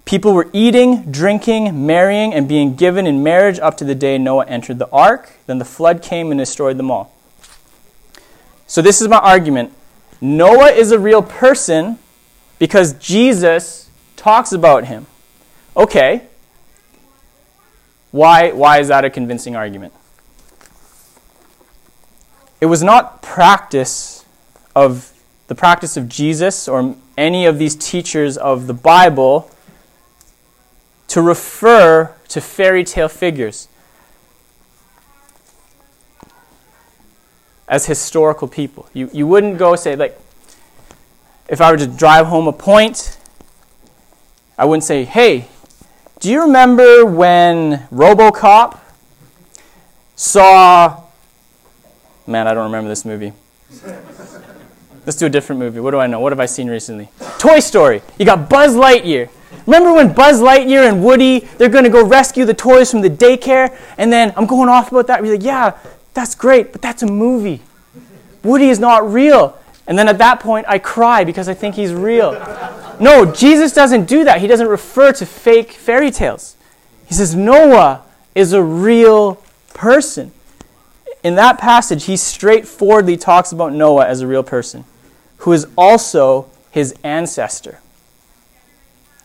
People 0.05 0.33
were 0.33 0.51
eating, 0.53 1.13
drinking, 1.13 1.87
marrying, 1.87 2.35
and 2.35 2.49
being 2.49 2.75
given 2.75 3.07
in 3.07 3.23
marriage 3.23 3.61
up 3.61 3.77
to 3.77 3.85
the 3.85 3.95
day 3.95 4.19
Noah 4.19 4.47
entered 4.47 4.81
the 4.81 4.91
ark. 4.91 5.35
Then 5.47 5.59
the 5.59 5.65
flood 5.65 6.03
came 6.03 6.33
and 6.33 6.39
destroyed 6.39 6.79
them 6.79 6.91
all. 6.91 7.15
So, 8.67 8.83
this 8.83 9.01
is 9.01 9.07
my 9.07 9.19
argument. 9.19 9.73
Noah 10.21 10.71
is 10.71 10.91
a 10.91 10.99
real 10.99 11.23
person 11.23 11.99
because 12.59 12.93
Jesus 12.95 13.89
talks 14.17 14.53
about 14.53 14.85
him. 14.85 15.07
Okay. 15.77 16.23
Why, 18.11 18.51
why 18.51 18.81
is 18.81 18.89
that 18.89 19.05
a 19.05 19.11
convincing 19.11 19.55
argument? 19.55 19.95
It 22.61 22.67
was 22.67 22.83
not 22.83 23.23
practice 23.23 24.25
of 24.75 25.13
the 25.47 25.55
practice 25.55 25.97
of 25.97 26.09
Jesus 26.09 26.69
or 26.69 26.95
any 27.17 27.47
of 27.47 27.59
these 27.59 27.75
teachers 27.75 28.37
of 28.37 28.67
the 28.67 28.75
Bible 28.75 29.51
to 31.09 31.21
refer 31.21 32.15
to 32.29 32.41
fairy 32.41 32.85
tale 32.85 33.09
figures 33.09 33.69
as 37.69 37.87
historical 37.87 38.47
people. 38.47 38.89
You, 38.93 39.11
you 39.13 39.27
wouldn't 39.27 39.59
go 39.59 39.75
say, 39.77 39.97
like, 39.97 40.19
if 41.49 41.61
I 41.61 41.71
were 41.73 41.79
to 41.79 41.87
drive 41.87 42.27
home 42.27 42.47
a 42.47 42.53
point, 42.53 43.19
I 44.57 44.65
wouldn't 44.67 44.85
say, 44.85 45.05
hey, 45.05 45.49
do 46.21 46.31
you 46.31 46.43
remember 46.43 47.05
when 47.07 47.87
Robocop 47.91 48.79
saw. 50.21 51.00
Man, 52.31 52.47
I 52.47 52.55
don't 52.55 52.67
remember 52.67 52.89
this 52.89 53.05
movie. 53.05 53.33
Let's 55.05 55.19
do 55.19 55.27
a 55.27 55.29
different 55.29 55.59
movie. 55.59 55.81
What 55.81 55.91
do 55.91 55.99
I 55.99 56.07
know? 56.07 56.21
What 56.21 56.31
have 56.31 56.39
I 56.39 56.47
seen 56.47 56.71
recently? 56.71 57.09
Toy 57.39 57.59
Story. 57.59 58.03
You 58.21 58.25
got 58.25 58.49
Buzz 58.49 58.77
Lightyear. 58.77 59.29
Remember 59.67 59.93
when 59.93 60.13
Buzz 60.13 60.41
Lightyear 60.41 60.89
and 60.89 61.05
Woody, 61.05 61.41
they're 61.59 61.69
going 61.69 61.83
to 61.83 61.91
go 61.91 62.07
rescue 62.07 62.45
the 62.45 62.55
toys 62.55 62.89
from 62.89 63.01
the 63.01 63.11
daycare? 63.11 63.77
And 63.99 64.13
then 64.13 64.33
I'm 64.37 64.47
going 64.47 64.69
off 64.69 64.93
about 64.93 65.09
that. 65.09 65.21
We're 65.21 65.33
like, 65.33 65.43
yeah, 65.43 65.77
that's 66.15 66.37
great, 66.37 66.71
but 66.71 66.81
that's 66.81 67.03
a 67.03 67.07
movie. 67.09 67.63
Woody 68.45 68.69
is 68.69 68.79
not 68.79 69.13
real. 69.13 69.59
And 69.89 69.99
then 69.99 70.07
at 70.07 70.19
that 70.19 70.39
point, 70.39 70.67
I 70.69 70.79
cry 70.79 71.25
because 71.25 71.49
I 71.49 71.55
think 71.55 71.75
he's 71.75 71.93
real. 71.93 72.35
No, 73.01 73.25
Jesus 73.27 73.73
doesn't 73.73 74.05
do 74.05 74.23
that. 74.23 74.41
He 74.41 74.47
doesn't 74.47 74.69
refer 74.69 75.13
to 75.15 75.27
fake 75.27 75.73
fairy 75.73 76.13
tales. 76.13 76.55
He 77.07 77.15
says 77.15 77.35
Noah 77.35 78.03
is 78.37 78.53
a 78.53 78.63
real 78.63 79.43
person. 79.75 80.31
In 81.23 81.35
that 81.35 81.59
passage, 81.59 82.05
he 82.05 82.17
straightforwardly 82.17 83.17
talks 83.17 83.53
about 83.53 83.73
Noah 83.73 84.07
as 84.07 84.21
a 84.21 84.27
real 84.27 84.43
person 84.43 84.85
who 85.39 85.53
is 85.53 85.67
also 85.77 86.51
his 86.71 86.95
ancestor. 87.03 87.81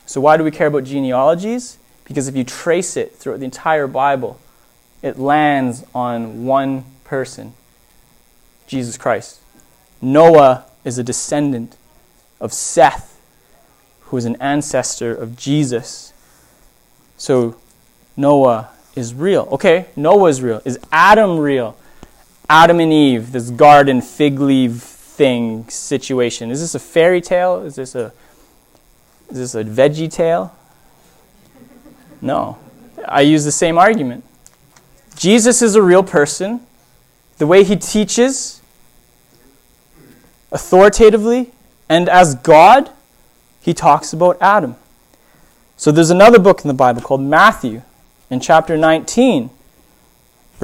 So, 0.06 0.22
why 0.22 0.38
do 0.38 0.44
we 0.44 0.52
care 0.52 0.68
about 0.68 0.84
genealogies? 0.84 1.78
Because 2.04 2.28
if 2.28 2.36
you 2.36 2.44
trace 2.44 2.96
it 2.96 3.16
throughout 3.16 3.40
the 3.40 3.46
entire 3.46 3.88
Bible, 3.88 4.40
it 5.02 5.18
lands 5.18 5.84
on 5.94 6.46
one 6.46 6.86
person 7.04 7.54
Jesus 8.68 8.98
Christ. 8.98 9.40
Noah 10.02 10.66
is 10.84 10.98
a 10.98 11.04
descendant 11.04 11.78
of 12.40 12.54
Seth, 12.54 13.20
who 14.02 14.18
is 14.18 14.26
an 14.26 14.36
ancestor 14.40 15.16
of 15.16 15.36
Jesus. 15.36 16.14
So, 17.18 17.56
Noah 18.16 18.70
is 18.96 19.14
real. 19.14 19.48
Okay, 19.54 19.88
Noah 19.96 20.30
is 20.30 20.42
real. 20.42 20.62
Is 20.66 20.80
Adam 20.92 21.38
real? 21.40 21.76
Adam 22.50 22.80
and 22.80 22.94
Eve, 22.94 23.32
this 23.32 23.50
garden 23.50 24.02
fig 24.02 24.40
leaf 24.40 24.74
thing 24.74 25.68
situation. 25.70 26.52
Is 26.52 26.62
this 26.62 26.76
a 26.76 26.80
fairy 26.80 27.22
tale? 27.22 27.62
Is 27.62 27.76
this 27.76 27.96
a 27.96 28.14
is 29.30 29.38
this 29.38 29.56
a 29.56 29.64
veggie 29.64 30.12
tale? 30.12 30.56
No. 32.22 32.58
I 33.08 33.22
use 33.22 33.44
the 33.44 33.52
same 33.52 33.78
argument. 33.78 34.24
Jesus 35.16 35.62
is 35.62 35.76
a 35.76 35.82
real 35.82 36.04
person. 36.04 36.62
The 37.38 37.48
way 37.48 37.64
he 37.64 37.76
teaches, 37.76 38.62
authoritatively, 40.52 41.52
and 41.90 42.08
as 42.08 42.36
God, 42.36 42.90
he 43.62 43.74
talks 43.74 44.14
about 44.14 44.38
Adam. 44.40 44.76
So 45.78 45.92
there's 45.92 46.12
another 46.12 46.40
book 46.40 46.62
in 46.62 46.68
the 46.68 46.74
Bible 46.74 47.02
called 47.02 47.22
Matthew 47.22 47.82
in 48.30 48.40
chapter 48.40 48.78
19, 48.78 49.50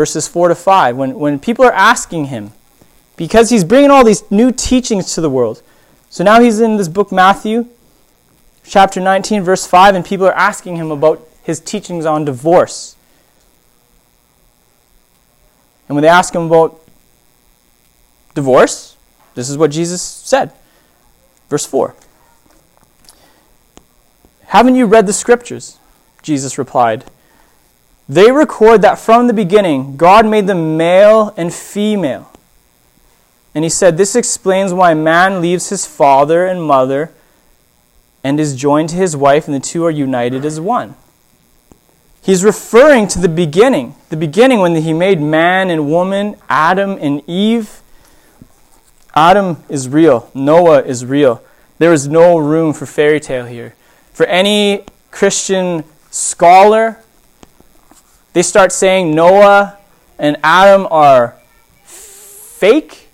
verses 0.02 0.28
4 0.28 0.48
to 0.48 0.56
5, 0.56 0.98
when, 0.98 1.20
when 1.20 1.38
people 1.38 1.64
are 1.64 1.72
asking 1.74 2.26
him, 2.26 2.52
because 3.18 3.52
he's 3.52 3.64
bringing 3.64 3.92
all 3.92 4.04
these 4.04 4.24
new 4.32 4.52
teachings 4.52 5.14
to 5.14 5.22
the 5.22 5.30
world. 5.30 5.62
So 6.10 6.24
now 6.24 6.42
he's 6.42 6.60
in 6.60 6.78
this 6.78 6.88
book, 6.88 7.12
Matthew, 7.12 7.68
chapter 8.66 9.00
19, 9.00 9.44
verse 9.44 9.68
5, 9.68 9.94
and 9.94 10.04
people 10.04 10.26
are 10.26 10.34
asking 10.34 10.78
him 10.78 10.90
about 10.90 11.22
his 11.44 11.60
teachings 11.60 12.04
on 12.04 12.26
divorce. 12.26 12.96
And 15.88 15.96
when 15.96 16.02
they 16.02 16.08
ask 16.08 16.34
him 16.34 16.48
about 16.48 16.82
divorce, 18.34 18.96
this 19.36 19.52
is 19.52 19.56
what 19.56 19.70
Jesus 19.70 20.02
said. 20.02 20.52
Verse 21.48 21.68
4. 21.68 21.94
Haven't 24.46 24.74
you 24.74 24.88
read 24.88 25.06
the 25.06 25.14
scriptures? 25.14 25.78
Jesus 26.24 26.58
replied. 26.58 27.04
They 28.10 28.32
record 28.32 28.82
that 28.82 29.00
from 29.00 29.28
the 29.28 29.34
beginning, 29.34 29.96
God 29.96 30.26
made 30.26 30.48
them 30.48 30.78
male 30.78 31.34
and 31.38 31.54
female. 31.54 32.32
And 33.54 33.64
he 33.64 33.70
said, 33.70 33.98
This 33.98 34.16
explains 34.16 34.74
why 34.74 34.94
man 34.94 35.42
leaves 35.42 35.70
his 35.70 35.86
father 35.86 36.46
and 36.46 36.64
mother 36.64 37.12
and 38.24 38.40
is 38.40 38.56
joined 38.56 38.90
to 38.90 38.96
his 38.96 39.16
wife, 39.16 39.48
and 39.48 39.56
the 39.56 39.60
two 39.60 39.84
are 39.84 39.92
united 39.92 40.46
as 40.46 40.60
one. 40.60 40.96
He's 42.22 42.44
referring 42.44 43.08
to 43.10 43.20
the 43.20 43.30
beginning, 43.30 43.96
the 44.10 44.18
beginning 44.18 44.60
when 44.60 44.76
he 44.76 44.94
made 44.94 45.20
man 45.20 45.70
and 45.70 45.90
woman, 45.90 46.36
Adam 46.50 46.98
and 47.02 47.28
Eve. 47.28 47.82
Adam 49.16 49.64
is 49.70 49.90
real, 49.90 50.30
Noah 50.34 50.84
is 50.84 51.04
real. 51.04 51.44
There 51.80 51.92
is 51.92 52.08
no 52.08 52.38
room 52.38 52.74
for 52.74 52.86
fairy 52.86 53.20
tale 53.20 53.46
here. 53.46 53.74
For 54.14 54.28
any 54.28 54.86
Christian 55.10 55.84
scholar, 56.12 57.00
they 58.34 58.42
start 58.42 58.72
saying 58.72 59.14
Noah 59.14 59.78
and 60.18 60.38
Adam 60.44 60.88
are 60.90 61.36
fake. 61.84 63.10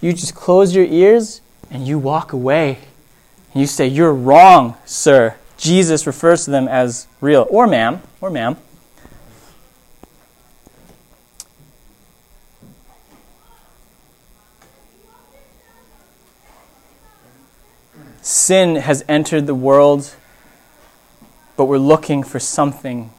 You 0.00 0.12
just 0.12 0.34
close 0.34 0.74
your 0.74 0.84
ears 0.84 1.40
and 1.70 1.86
you 1.86 1.98
walk 1.98 2.32
away. 2.32 2.78
And 3.52 3.60
you 3.60 3.66
say, 3.66 3.86
You're 3.86 4.12
wrong, 4.12 4.76
sir. 4.84 5.36
Jesus 5.56 6.06
refers 6.06 6.44
to 6.46 6.50
them 6.50 6.68
as 6.68 7.06
real. 7.20 7.46
Or 7.50 7.66
ma'am, 7.66 8.00
or 8.20 8.30
ma'am. 8.30 8.56
Sin 18.22 18.76
has 18.76 19.04
entered 19.08 19.46
the 19.46 19.54
world, 19.54 20.14
but 21.56 21.64
we're 21.64 21.78
looking 21.78 22.22
for 22.22 22.38
something, 22.38 23.10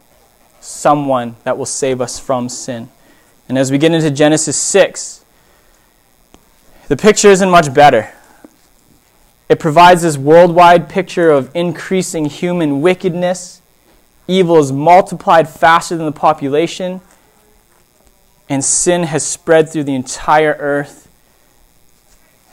someone 0.62 1.36
that 1.44 1.58
will 1.58 1.66
save 1.66 2.00
us 2.00 2.20
from 2.20 2.48
sin. 2.48 2.90
And 3.50 3.58
as 3.58 3.72
we 3.72 3.78
get 3.78 3.92
into 3.92 4.10
Genesis 4.10 4.56
6, 4.56 5.26
the 6.88 6.96
picture 6.96 7.30
isn't 7.30 7.50
much 7.50 7.74
better. 7.74 8.14
It 9.50 9.60
provides 9.60 10.04
this 10.04 10.18
worldwide 10.18 10.88
picture 10.88 11.30
of 11.30 11.54
increasing 11.54 12.26
human 12.26 12.80
wickedness. 12.80 13.62
Evil 14.28 14.58
is 14.60 14.72
multiplied 14.72 15.50
faster 15.50 15.98
than 15.98 16.06
the 16.06 16.14
population, 16.14 17.02
and 18.48 18.64
sin 18.64 19.04
has 19.04 19.26
spread 19.26 19.68
through 19.68 19.84
the 19.84 19.96
entire 19.96 20.56
earth, 20.58 21.10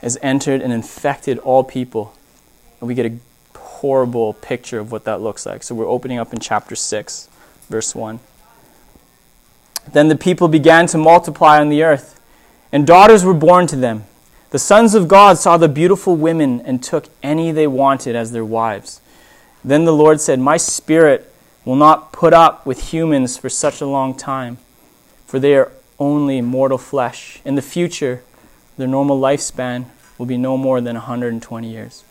has 0.01 0.17
entered 0.21 0.61
and 0.61 0.73
infected 0.73 1.37
all 1.39 1.63
people. 1.63 2.13
And 2.81 2.87
we 2.89 2.95
get 2.95 3.05
a 3.05 3.17
horrible 3.57 4.33
picture 4.33 4.79
of 4.79 4.91
what 4.91 5.05
that 5.05 5.21
looks 5.21 5.45
like. 5.45 5.63
So 5.63 5.73
we're 5.73 5.87
opening 5.87 6.17
up 6.17 6.33
in 6.33 6.39
chapter 6.39 6.75
6, 6.75 7.28
verse 7.69 7.95
1. 7.95 8.19
Then 9.93 10.07
the 10.07 10.15
people 10.15 10.47
began 10.47 10.87
to 10.87 10.97
multiply 10.97 11.59
on 11.59 11.69
the 11.69 11.83
earth, 11.83 12.19
and 12.71 12.85
daughters 12.85 13.23
were 13.23 13.33
born 13.33 13.67
to 13.67 13.75
them. 13.75 14.03
The 14.51 14.59
sons 14.59 14.95
of 14.95 15.07
God 15.07 15.37
saw 15.37 15.57
the 15.57 15.69
beautiful 15.69 16.15
women 16.15 16.61
and 16.61 16.83
took 16.83 17.05
any 17.21 17.51
they 17.51 17.67
wanted 17.67 18.15
as 18.15 18.31
their 18.31 18.45
wives. 18.45 18.99
Then 19.63 19.85
the 19.85 19.93
Lord 19.93 20.21
said, 20.21 20.39
My 20.39 20.57
spirit 20.57 21.31
will 21.65 21.75
not 21.75 22.11
put 22.11 22.33
up 22.33 22.65
with 22.65 22.91
humans 22.91 23.37
for 23.37 23.49
such 23.49 23.81
a 23.81 23.85
long 23.85 24.15
time, 24.15 24.57
for 25.25 25.39
they 25.39 25.55
are 25.55 25.71
only 25.99 26.41
mortal 26.41 26.77
flesh. 26.77 27.39
In 27.45 27.55
the 27.55 27.61
future, 27.61 28.23
their 28.77 28.87
normal 28.87 29.19
lifespan 29.19 29.85
will 30.17 30.25
be 30.25 30.37
no 30.37 30.57
more 30.57 30.81
than 30.81 30.95
120 30.95 31.69
years. 31.69 32.03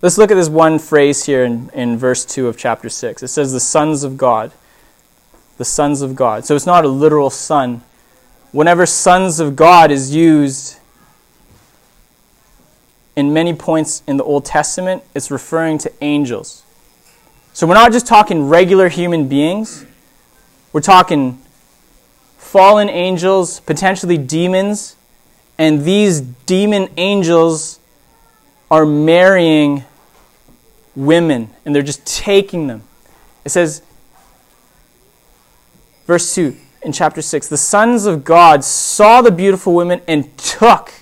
Let's 0.00 0.16
look 0.16 0.30
at 0.30 0.34
this 0.34 0.48
one 0.48 0.78
phrase 0.78 1.24
here 1.24 1.42
in, 1.44 1.70
in 1.74 1.98
verse 1.98 2.24
2 2.24 2.46
of 2.46 2.56
chapter 2.56 2.88
6. 2.88 3.20
It 3.20 3.28
says, 3.28 3.52
The 3.52 3.58
sons 3.58 4.04
of 4.04 4.16
God. 4.16 4.52
the 5.56 5.64
sons 5.64 6.02
of 6.02 6.14
God. 6.14 6.44
So 6.44 6.54
it's 6.54 6.66
not 6.66 6.84
a 6.84 6.88
literal 6.88 7.30
son. 7.30 7.82
Whenever 8.52 8.86
sons 8.86 9.40
of 9.40 9.56
God 9.56 9.90
is 9.90 10.14
used 10.14 10.78
in 13.16 13.32
many 13.32 13.52
points 13.52 14.04
in 14.06 14.18
the 14.18 14.22
Old 14.22 14.44
Testament, 14.44 15.02
it's 15.16 15.32
referring 15.32 15.78
to 15.78 15.92
angels. 16.00 16.62
So 17.52 17.66
we're 17.66 17.74
not 17.74 17.90
just 17.90 18.06
talking 18.06 18.48
regular 18.48 18.88
human 18.88 19.26
beings, 19.26 19.84
we're 20.72 20.80
talking 20.80 21.42
fallen 22.36 22.88
angels, 22.88 23.58
potentially 23.58 24.16
demons, 24.16 24.94
and 25.58 25.84
these 25.84 26.20
demon 26.20 26.88
angels 26.96 27.80
are 28.70 28.86
marrying 28.86 29.84
women 30.98 31.48
and 31.64 31.74
they're 31.74 31.82
just 31.82 32.04
taking 32.06 32.66
them. 32.66 32.82
It 33.44 33.50
says, 33.50 33.82
verse 36.06 36.34
2 36.34 36.56
in 36.82 36.92
chapter 36.92 37.20
6 37.20 37.48
the 37.48 37.56
sons 37.56 38.06
of 38.06 38.24
God 38.24 38.64
saw 38.64 39.20
the 39.20 39.30
beautiful 39.30 39.74
women 39.74 40.00
and 40.06 40.36
took 40.38 40.92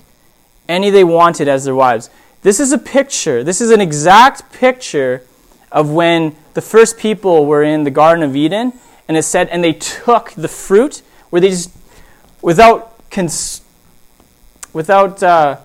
any 0.69 0.91
they 0.91 1.05
wanted 1.05 1.49
as 1.49 1.65
their 1.65 1.75
wives. 1.75 2.11
This 2.43 2.61
is 2.61 2.73
a 2.73 2.79
picture, 2.79 3.43
this 3.43 3.61
is 3.61 3.71
an 3.71 3.81
exact 3.81 4.53
picture 4.53 5.23
of 5.73 5.91
when 5.91 6.37
the 6.55 6.61
first 6.61 6.99
people 6.99 7.47
were 7.47 7.63
in 7.63 7.85
the 7.85 7.91
Garden 7.91 8.23
of 8.23 8.37
Eden, 8.37 8.73
and 9.09 9.17
it 9.17 9.23
said, 9.23 9.49
and 9.49 9.63
they 9.63 9.73
took 9.73 10.31
the 10.33 10.49
fruit, 10.49 11.03
where 11.31 11.41
they 11.41 11.51
just, 11.51 11.71
without, 12.41 13.09
cons- 13.11 13.63
without 14.73 15.23
uh, 15.23 15.57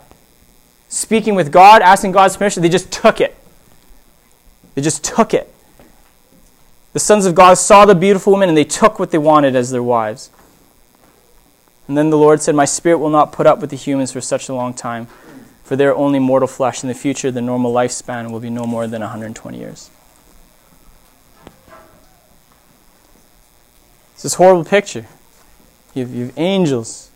speaking 0.90 1.36
with 1.36 1.52
God, 1.52 1.82
asking 1.82 2.12
God's 2.12 2.36
permission, 2.36 2.62
they 2.62 2.70
just 2.70 2.92
took 2.92 3.22
it. 3.22 3.36
They 4.76 4.82
just 4.82 5.04
took 5.04 5.34
it. 5.34 5.54
The 6.94 7.00
sons 7.00 7.26
of 7.26 7.36
God 7.36 7.56
saw 7.56 7.86
the 7.86 7.96
beautiful 7.96 8.34
women, 8.34 8.50
and 8.50 8.58
they 8.58 8.64
took 8.64 9.00
what 9.00 9.12
they 9.12 9.18
wanted 9.18 9.56
as 9.56 9.72
their 9.72 9.84
wives. 9.84 10.30
And 11.88 11.98
then 11.98 12.10
the 12.10 12.18
Lord 12.18 12.42
said, 12.42 12.56
My 12.56 12.66
spirit 12.66 13.00
will 13.00 13.10
not 13.10 13.32
put 13.32 13.48
up 13.48 13.60
with 13.60 13.70
the 13.70 13.76
humans 13.76 14.12
for 14.12 14.22
such 14.22 14.50
a 14.50 14.54
long 14.54 14.74
time, 14.74 15.08
for 15.64 15.76
they 15.76 15.86
are 15.86 15.96
only 15.96 16.20
mortal 16.20 16.48
flesh. 16.48 16.84
In 16.84 16.90
the 16.90 16.94
future, 16.94 17.32
the 17.32 17.42
normal 17.42 17.74
lifespan 17.74 18.32
will 18.32 18.40
be 18.40 18.50
no 18.50 18.66
more 18.66 18.88
than 18.88 19.02
120 19.02 19.58
years. 19.58 19.90
It's 24.14 24.24
this 24.24 24.34
horrible 24.36 24.66
picture. 24.66 25.08
You 25.94 26.06
have, 26.06 26.14
you 26.14 26.26
have 26.26 26.38
angels, 26.38 27.10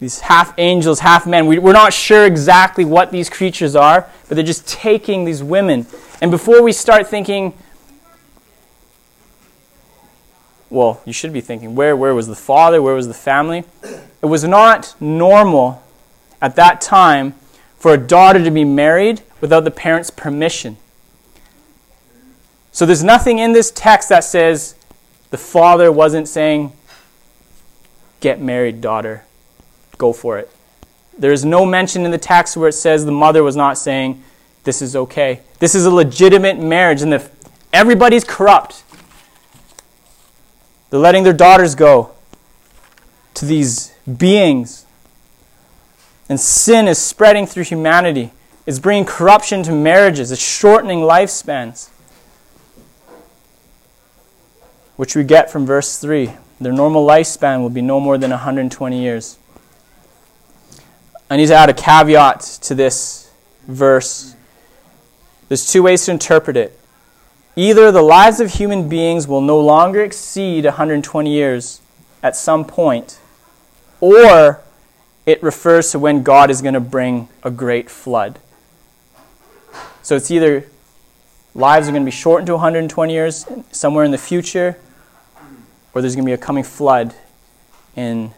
these 0.00 0.20
half 0.20 0.54
angels, 0.58 1.00
half 1.00 1.26
men. 1.26 1.46
We, 1.46 1.58
we're 1.58 1.72
not 1.72 1.92
sure 1.92 2.26
exactly 2.26 2.84
what 2.84 3.10
these 3.10 3.30
creatures 3.30 3.74
are, 3.74 4.08
but 4.28 4.34
they're 4.34 4.44
just 4.44 4.68
taking 4.68 5.24
these 5.24 5.42
women. 5.42 5.86
And 6.20 6.30
before 6.30 6.62
we 6.62 6.72
start 6.72 7.06
thinking, 7.06 7.54
well, 10.70 11.00
you 11.04 11.12
should 11.12 11.32
be 11.32 11.40
thinking, 11.40 11.74
where, 11.74 11.96
where 11.96 12.14
was 12.14 12.26
the 12.26 12.36
father? 12.36 12.82
Where 12.82 12.94
was 12.94 13.08
the 13.08 13.14
family? 13.14 13.64
It 14.22 14.26
was 14.26 14.44
not 14.44 14.94
normal 15.00 15.82
at 16.40 16.56
that 16.56 16.80
time 16.80 17.34
for 17.76 17.94
a 17.94 17.98
daughter 17.98 18.42
to 18.42 18.50
be 18.50 18.64
married 18.64 19.22
without 19.40 19.64
the 19.64 19.70
parents' 19.70 20.10
permission. 20.10 20.76
So 22.72 22.84
there's 22.84 23.04
nothing 23.04 23.38
in 23.38 23.52
this 23.52 23.70
text 23.70 24.08
that 24.08 24.24
says, 24.24 24.74
the 25.30 25.38
father 25.38 25.90
wasn't 25.92 26.28
saying, 26.28 26.72
Get 28.20 28.40
married, 28.40 28.80
daughter. 28.80 29.24
Go 29.96 30.12
for 30.12 30.38
it. 30.38 30.50
There 31.16 31.32
is 31.32 31.44
no 31.44 31.64
mention 31.64 32.04
in 32.04 32.10
the 32.10 32.18
text 32.18 32.56
where 32.56 32.68
it 32.68 32.72
says 32.72 33.04
the 33.04 33.12
mother 33.12 33.44
was 33.44 33.54
not 33.54 33.78
saying, 33.78 34.22
This 34.68 34.82
is 34.82 34.94
okay. 34.94 35.40
This 35.60 35.74
is 35.74 35.86
a 35.86 35.90
legitimate 35.90 36.58
marriage, 36.58 37.00
and 37.00 37.10
the, 37.10 37.26
everybody's 37.72 38.22
corrupt. 38.22 38.84
They're 40.90 41.00
letting 41.00 41.24
their 41.24 41.32
daughters 41.32 41.74
go 41.74 42.10
to 43.32 43.46
these 43.46 43.94
beings. 44.18 44.84
And 46.28 46.38
sin 46.38 46.86
is 46.86 46.98
spreading 46.98 47.46
through 47.46 47.64
humanity. 47.64 48.30
It's 48.66 48.78
bringing 48.78 49.06
corruption 49.06 49.62
to 49.62 49.72
marriages. 49.72 50.30
It's 50.30 50.42
shortening 50.42 50.98
lifespans 50.98 51.88
which 54.96 55.16
we 55.16 55.24
get 55.24 55.50
from 55.50 55.64
verse 55.64 55.98
3. 55.98 56.34
Their 56.60 56.74
normal 56.74 57.06
lifespan 57.06 57.62
will 57.62 57.70
be 57.70 57.80
no 57.80 58.00
more 58.00 58.18
than 58.18 58.32
120 58.32 59.00
years. 59.00 59.38
I 61.30 61.38
need 61.38 61.46
to 61.46 61.54
add 61.54 61.70
a 61.70 61.72
caveat 61.72 62.40
to 62.64 62.74
this 62.74 63.30
verse. 63.66 64.34
There's 65.48 65.70
two 65.70 65.82
ways 65.82 66.04
to 66.04 66.12
interpret 66.12 66.56
it. 66.56 66.78
Either 67.56 67.90
the 67.90 68.02
lives 68.02 68.38
of 68.38 68.54
human 68.54 68.88
beings 68.88 69.26
will 69.26 69.40
no 69.40 69.58
longer 69.58 70.02
exceed 70.02 70.64
120 70.64 71.32
years 71.32 71.80
at 72.22 72.36
some 72.36 72.64
point, 72.64 73.18
or 74.00 74.60
it 75.26 75.42
refers 75.42 75.90
to 75.90 75.98
when 75.98 76.22
God 76.22 76.50
is 76.50 76.62
going 76.62 76.74
to 76.74 76.80
bring 76.80 77.28
a 77.42 77.50
great 77.50 77.90
flood. 77.90 78.38
So 80.02 80.16
it's 80.16 80.30
either 80.30 80.64
lives 81.54 81.88
are 81.88 81.92
going 81.92 82.02
to 82.02 82.06
be 82.06 82.10
shortened 82.10 82.46
to 82.46 82.54
120 82.54 83.12
years 83.12 83.44
somewhere 83.72 84.04
in 84.04 84.10
the 84.10 84.18
future, 84.18 84.78
or 85.92 86.00
there's 86.00 86.14
going 86.14 86.24
to 86.24 86.28
be 86.30 86.34
a 86.34 86.38
coming 86.38 86.64
flood 86.64 87.14
in 87.96 88.32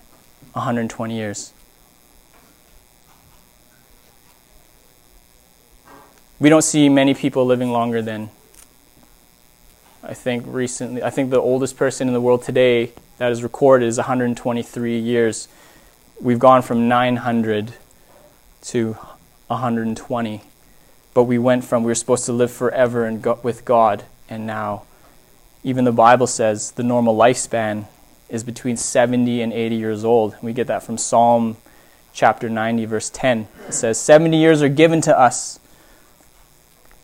120 0.52 1.14
years. 1.14 1.52
We 6.40 6.48
don't 6.48 6.62
see 6.62 6.88
many 6.88 7.12
people 7.12 7.44
living 7.44 7.70
longer 7.70 8.00
than, 8.00 8.30
I 10.02 10.14
think, 10.14 10.44
recently. 10.46 11.02
I 11.02 11.10
think 11.10 11.28
the 11.28 11.38
oldest 11.38 11.76
person 11.76 12.08
in 12.08 12.14
the 12.14 12.20
world 12.20 12.42
today 12.42 12.92
that 13.18 13.30
is 13.30 13.42
recorded 13.42 13.84
is 13.84 13.98
123 13.98 14.98
years. 14.98 15.48
We've 16.18 16.38
gone 16.38 16.62
from 16.62 16.88
900 16.88 17.74
to 18.62 18.92
120. 19.48 20.42
But 21.12 21.24
we 21.24 21.38
went 21.38 21.62
from, 21.62 21.82
we 21.82 21.88
were 21.88 21.94
supposed 21.94 22.24
to 22.24 22.32
live 22.32 22.50
forever 22.50 23.04
and 23.04 23.20
go, 23.20 23.38
with 23.42 23.66
God, 23.66 24.04
and 24.30 24.46
now 24.46 24.84
even 25.62 25.84
the 25.84 25.92
Bible 25.92 26.26
says 26.26 26.70
the 26.70 26.82
normal 26.82 27.14
lifespan 27.14 27.84
is 28.30 28.44
between 28.44 28.78
70 28.78 29.42
and 29.42 29.52
80 29.52 29.76
years 29.76 30.04
old. 30.06 30.36
We 30.40 30.54
get 30.54 30.68
that 30.68 30.84
from 30.84 30.96
Psalm 30.96 31.58
chapter 32.14 32.48
90, 32.48 32.86
verse 32.86 33.10
10. 33.10 33.46
It 33.68 33.74
says, 33.74 34.00
70 34.00 34.38
years 34.38 34.62
are 34.62 34.70
given 34.70 35.02
to 35.02 35.18
us. 35.18 35.59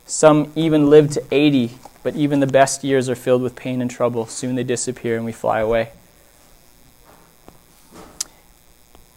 Some 0.06 0.52
even 0.54 0.88
live 0.88 1.10
to 1.10 1.24
80, 1.32 1.72
but 2.02 2.14
even 2.14 2.38
the 2.40 2.46
best 2.46 2.84
years 2.84 3.08
are 3.08 3.16
filled 3.16 3.42
with 3.42 3.56
pain 3.56 3.82
and 3.82 3.90
trouble. 3.90 4.26
Soon 4.26 4.54
they 4.54 4.62
disappear 4.62 5.16
and 5.16 5.24
we 5.24 5.32
fly 5.32 5.58
away. 5.58 5.90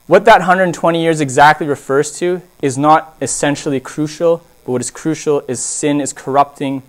What 0.08 0.26
that 0.26 0.40
120 0.40 1.00
years 1.00 1.22
exactly 1.22 1.68
refers 1.68 2.18
to 2.18 2.42
is 2.64 2.80
not 2.80 3.16
essentially 3.22 3.80
crucial, 3.80 4.38
but 4.66 4.72
what 4.72 4.82
is 4.82 4.90
crucial 4.90 5.44
is 5.48 5.60
sin 5.60 6.02
is 6.02 6.14
corrupting 6.14 6.82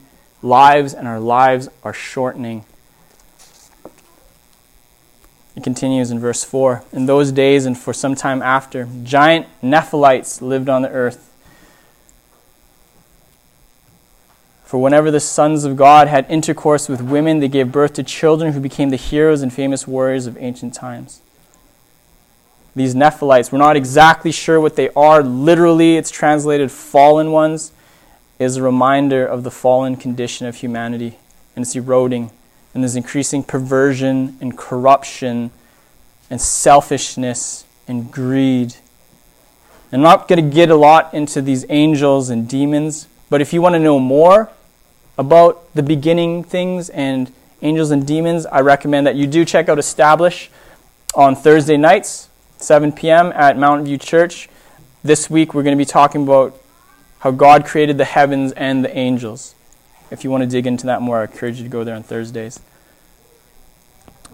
lives 0.42 0.94
and 0.94 1.06
our 1.06 1.20
lives 1.20 1.68
are 1.84 1.92
shortening. 1.92 2.64
It 5.54 5.62
continues 5.62 6.10
in 6.10 6.18
verse 6.18 6.42
4 6.42 6.84
In 6.92 7.04
those 7.04 7.32
days 7.32 7.66
and 7.66 7.76
for 7.76 7.92
some 7.92 8.14
time 8.14 8.40
after, 8.40 8.88
giant 9.04 9.46
Nephilites 9.62 10.40
lived 10.40 10.70
on 10.70 10.80
the 10.80 10.88
earth. 10.88 11.29
For 14.70 14.80
whenever 14.80 15.10
the 15.10 15.18
sons 15.18 15.64
of 15.64 15.74
God 15.74 16.06
had 16.06 16.30
intercourse 16.30 16.88
with 16.88 17.00
women, 17.00 17.40
they 17.40 17.48
gave 17.48 17.72
birth 17.72 17.94
to 17.94 18.04
children 18.04 18.52
who 18.52 18.60
became 18.60 18.90
the 18.90 18.96
heroes 18.96 19.42
and 19.42 19.52
famous 19.52 19.84
warriors 19.84 20.28
of 20.28 20.38
ancient 20.38 20.74
times. 20.74 21.22
These 22.76 22.94
Nephilites, 22.94 23.50
we're 23.50 23.58
not 23.58 23.74
exactly 23.74 24.30
sure 24.30 24.60
what 24.60 24.76
they 24.76 24.88
are. 24.90 25.24
Literally, 25.24 25.96
it's 25.96 26.12
translated 26.12 26.70
fallen 26.70 27.32
ones 27.32 27.72
is 28.38 28.58
a 28.58 28.62
reminder 28.62 29.26
of 29.26 29.42
the 29.42 29.50
fallen 29.50 29.96
condition 29.96 30.46
of 30.46 30.54
humanity, 30.54 31.18
and 31.56 31.64
it's 31.64 31.74
eroding, 31.74 32.30
and 32.72 32.84
there's 32.84 32.94
increasing 32.94 33.42
perversion 33.42 34.38
and 34.40 34.56
corruption 34.56 35.50
and 36.30 36.40
selfishness 36.40 37.64
and 37.88 38.12
greed. 38.12 38.76
I'm 39.90 40.00
not 40.00 40.28
going 40.28 40.48
to 40.48 40.54
get 40.54 40.70
a 40.70 40.76
lot 40.76 41.12
into 41.12 41.42
these 41.42 41.66
angels 41.70 42.30
and 42.30 42.48
demons, 42.48 43.08
but 43.28 43.40
if 43.40 43.52
you 43.52 43.60
want 43.60 43.74
to 43.74 43.80
know 43.80 43.98
more 43.98 44.48
about 45.20 45.74
the 45.74 45.82
beginning 45.82 46.42
things 46.42 46.88
and 46.88 47.30
angels 47.60 47.90
and 47.90 48.06
demons, 48.06 48.46
I 48.46 48.60
recommend 48.62 49.06
that 49.06 49.16
you 49.16 49.26
do 49.26 49.44
check 49.44 49.68
out 49.68 49.78
Establish 49.78 50.50
on 51.14 51.36
Thursday 51.36 51.76
nights, 51.76 52.30
7 52.56 52.90
p.m. 52.90 53.30
at 53.34 53.58
Mountain 53.58 53.84
View 53.84 53.98
Church. 53.98 54.48
This 55.04 55.28
week 55.28 55.52
we're 55.52 55.62
going 55.62 55.76
to 55.76 55.78
be 55.78 55.84
talking 55.84 56.22
about 56.22 56.58
how 57.18 57.32
God 57.32 57.66
created 57.66 57.98
the 57.98 58.06
heavens 58.06 58.52
and 58.52 58.82
the 58.82 58.96
angels. 58.96 59.54
If 60.10 60.24
you 60.24 60.30
want 60.30 60.42
to 60.42 60.48
dig 60.48 60.66
into 60.66 60.86
that 60.86 61.02
more, 61.02 61.18
I 61.18 61.24
encourage 61.24 61.58
you 61.58 61.64
to 61.64 61.70
go 61.70 61.84
there 61.84 61.94
on 61.94 62.02
Thursdays. 62.02 62.58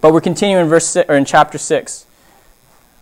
But 0.01 0.13
we're 0.13 0.21
continuing 0.21 0.63
in 0.63 0.69
verse 0.69 0.87
six, 0.87 1.11
or 1.11 1.17
in 1.17 1.25
chapter 1.25 1.59
6. 1.59 2.07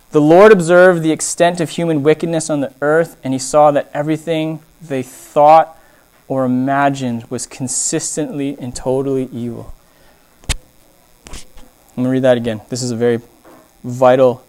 The 0.09 0.21
Lord 0.21 0.51
observed 0.51 1.03
the 1.03 1.11
extent 1.11 1.61
of 1.61 1.69
human 1.69 2.01
wickedness 2.01 2.49
on 2.49 2.61
the 2.61 2.73
earth, 2.81 3.15
and 3.23 3.31
he 3.31 3.39
saw 3.39 3.69
that 3.69 3.91
everything 3.93 4.61
they 4.81 5.03
thought 5.03 5.77
or 6.27 6.45
imagined 6.45 7.23
was 7.29 7.45
consistently 7.45 8.57
and 8.59 8.75
totally 8.75 9.29
evil. 9.31 9.73
Let 11.95 12.03
me 12.03 12.09
read 12.09 12.23
that 12.23 12.37
again. 12.37 12.61
This 12.69 12.81
is 12.81 12.91
a 12.91 12.95
very 12.95 13.21
vital 13.83 14.43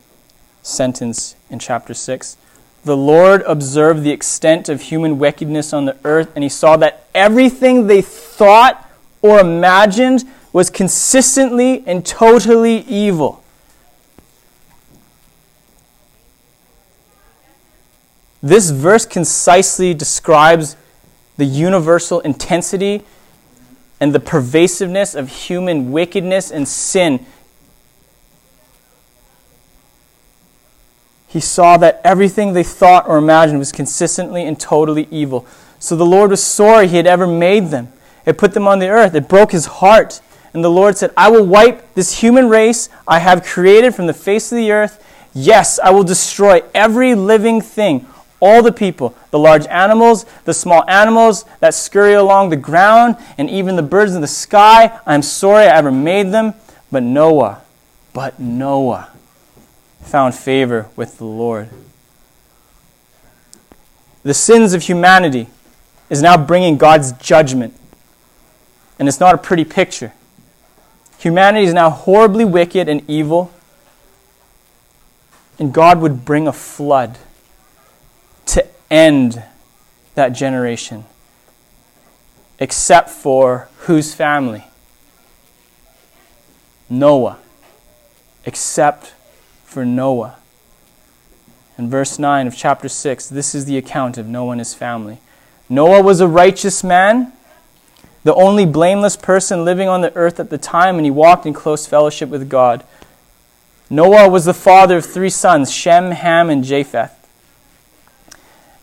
sentence 0.62 1.36
in 1.50 1.58
chapter 1.58 1.94
6. 1.94 2.36
The 2.84 2.96
Lord 2.96 3.42
observed 3.42 4.02
the 4.02 4.10
extent 4.10 4.68
of 4.68 4.80
human 4.80 5.18
wickedness 5.18 5.72
on 5.72 5.84
the 5.84 5.96
earth, 6.04 6.30
and 6.34 6.42
he 6.42 6.48
saw 6.48 6.76
that 6.78 7.06
everything 7.14 7.86
they 7.86 8.02
thought 8.02 8.88
or 9.22 9.38
imagined 9.40 10.24
was 10.52 10.70
consistently 10.70 11.82
and 11.86 12.06
totally 12.06 12.78
evil. 12.78 13.42
This 18.42 18.70
verse 18.70 19.04
concisely 19.04 19.92
describes 19.92 20.76
the 21.36 21.44
universal 21.44 22.20
intensity 22.20 23.02
and 24.00 24.14
the 24.14 24.20
pervasiveness 24.20 25.14
of 25.14 25.28
human 25.28 25.90
wickedness 25.92 26.50
and 26.50 26.66
sin. 26.68 27.24
He 31.28 31.40
saw 31.40 31.76
that 31.78 32.00
everything 32.04 32.52
they 32.52 32.62
thought 32.62 33.08
or 33.08 33.18
imagined 33.18 33.58
was 33.58 33.72
consistently 33.72 34.44
and 34.44 34.58
totally 34.58 35.08
evil. 35.10 35.46
So 35.78 35.96
the 35.96 36.06
Lord 36.06 36.30
was 36.30 36.42
sorry 36.42 36.88
he 36.88 36.96
had 36.96 37.06
ever 37.06 37.26
made 37.26 37.66
them. 37.66 37.92
It 38.24 38.38
put 38.38 38.54
them 38.54 38.66
on 38.66 38.78
the 38.78 38.88
earth. 38.88 39.14
It 39.14 39.28
broke 39.28 39.52
his 39.52 39.66
heart. 39.66 40.20
And 40.54 40.64
the 40.64 40.70
Lord 40.70 40.96
said, 40.96 41.12
I 41.16 41.30
will 41.30 41.44
wipe 41.44 41.94
this 41.94 42.20
human 42.20 42.48
race 42.48 42.88
I 43.06 43.18
have 43.18 43.44
created 43.44 43.94
from 43.94 44.06
the 44.06 44.14
face 44.14 44.50
of 44.50 44.56
the 44.56 44.72
earth. 44.72 45.02
Yes, 45.34 45.78
I 45.78 45.90
will 45.90 46.04
destroy 46.04 46.62
every 46.74 47.14
living 47.14 47.60
thing 47.60 48.06
all 48.40 48.62
the 48.62 48.72
people, 48.72 49.14
the 49.30 49.38
large 49.38 49.66
animals, 49.66 50.26
the 50.44 50.54
small 50.54 50.84
animals 50.88 51.44
that 51.60 51.74
scurry 51.74 52.14
along 52.14 52.50
the 52.50 52.56
ground, 52.56 53.16
and 53.38 53.48
even 53.48 53.76
the 53.76 53.82
birds 53.82 54.14
in 54.14 54.20
the 54.20 54.26
sky. 54.26 54.98
I 55.06 55.14
am 55.14 55.22
sorry 55.22 55.64
I 55.64 55.76
ever 55.76 55.90
made 55.90 56.32
them. 56.32 56.54
But 56.90 57.02
Noah, 57.02 57.62
but 58.12 58.38
Noah 58.38 59.10
found 60.02 60.34
favor 60.34 60.88
with 60.94 61.18
the 61.18 61.24
Lord. 61.24 61.68
The 64.22 64.34
sins 64.34 64.72
of 64.74 64.82
humanity 64.82 65.48
is 66.10 66.22
now 66.22 66.36
bringing 66.36 66.76
God's 66.76 67.12
judgment. 67.12 67.74
And 68.98 69.08
it's 69.08 69.20
not 69.20 69.34
a 69.34 69.38
pretty 69.38 69.64
picture. 69.64 70.12
Humanity 71.18 71.66
is 71.66 71.74
now 71.74 71.90
horribly 71.90 72.44
wicked 72.44 72.88
and 72.88 73.08
evil. 73.08 73.52
And 75.58 75.72
God 75.72 76.00
would 76.00 76.24
bring 76.24 76.46
a 76.46 76.52
flood 76.52 77.18
end 78.90 79.42
that 80.14 80.30
generation, 80.30 81.04
except 82.58 83.10
for 83.10 83.68
whose 83.80 84.14
family? 84.14 84.64
Noah. 86.88 87.38
Except 88.44 89.14
for 89.64 89.84
Noah. 89.84 90.36
In 91.78 91.90
verse 91.90 92.18
9 92.18 92.46
of 92.46 92.56
chapter 92.56 92.88
6, 92.88 93.28
this 93.28 93.54
is 93.54 93.66
the 93.66 93.76
account 93.76 94.16
of 94.16 94.26
Noah 94.26 94.52
and 94.52 94.60
his 94.60 94.72
family. 94.72 95.18
Noah 95.68 96.02
was 96.02 96.20
a 96.20 96.28
righteous 96.28 96.82
man, 96.82 97.32
the 98.24 98.34
only 98.34 98.64
blameless 98.64 99.16
person 99.16 99.64
living 99.64 99.88
on 99.88 100.00
the 100.00 100.14
earth 100.16 100.40
at 100.40 100.48
the 100.48 100.58
time, 100.58 100.96
and 100.96 101.04
he 101.04 101.10
walked 101.10 101.44
in 101.44 101.52
close 101.52 101.86
fellowship 101.86 102.28
with 102.28 102.48
God. 102.48 102.84
Noah 103.90 104.28
was 104.28 104.46
the 104.46 104.54
father 104.54 104.96
of 104.96 105.06
three 105.06 105.30
sons, 105.30 105.72
Shem, 105.72 106.12
Ham, 106.12 106.48
and 106.48 106.64
Japheth. 106.64 107.15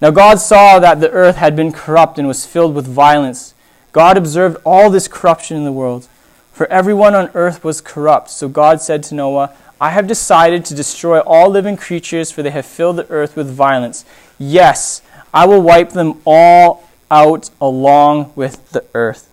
Now 0.03 0.11
God 0.11 0.41
saw 0.41 0.79
that 0.79 0.99
the 0.99 1.09
earth 1.11 1.37
had 1.37 1.55
been 1.55 1.71
corrupt 1.71 2.19
and 2.19 2.27
was 2.27 2.45
filled 2.45 2.75
with 2.75 2.85
violence. 2.85 3.53
God 3.93 4.17
observed 4.17 4.57
all 4.65 4.89
this 4.89 5.07
corruption 5.07 5.55
in 5.55 5.63
the 5.63 5.71
world, 5.71 6.09
for 6.51 6.67
everyone 6.67 7.15
on 7.15 7.31
earth 7.33 7.63
was 7.63 7.79
corrupt. 7.79 8.29
So 8.29 8.49
God 8.49 8.81
said 8.81 9.01
to 9.03 9.15
Noah, 9.15 9.55
I 9.79 9.91
have 9.91 10.05
decided 10.05 10.65
to 10.65 10.75
destroy 10.75 11.21
all 11.21 11.49
living 11.49 11.77
creatures, 11.77 12.31
for 12.31 12.43
they 12.43 12.49
have 12.49 12.65
filled 12.65 12.97
the 12.97 13.09
earth 13.09 13.37
with 13.37 13.49
violence. 13.49 14.03
Yes, 14.37 15.01
I 15.33 15.45
will 15.45 15.61
wipe 15.61 15.91
them 15.91 16.19
all 16.25 16.83
out 17.09 17.49
along 17.61 18.33
with 18.35 18.71
the 18.71 18.83
earth. 18.93 19.29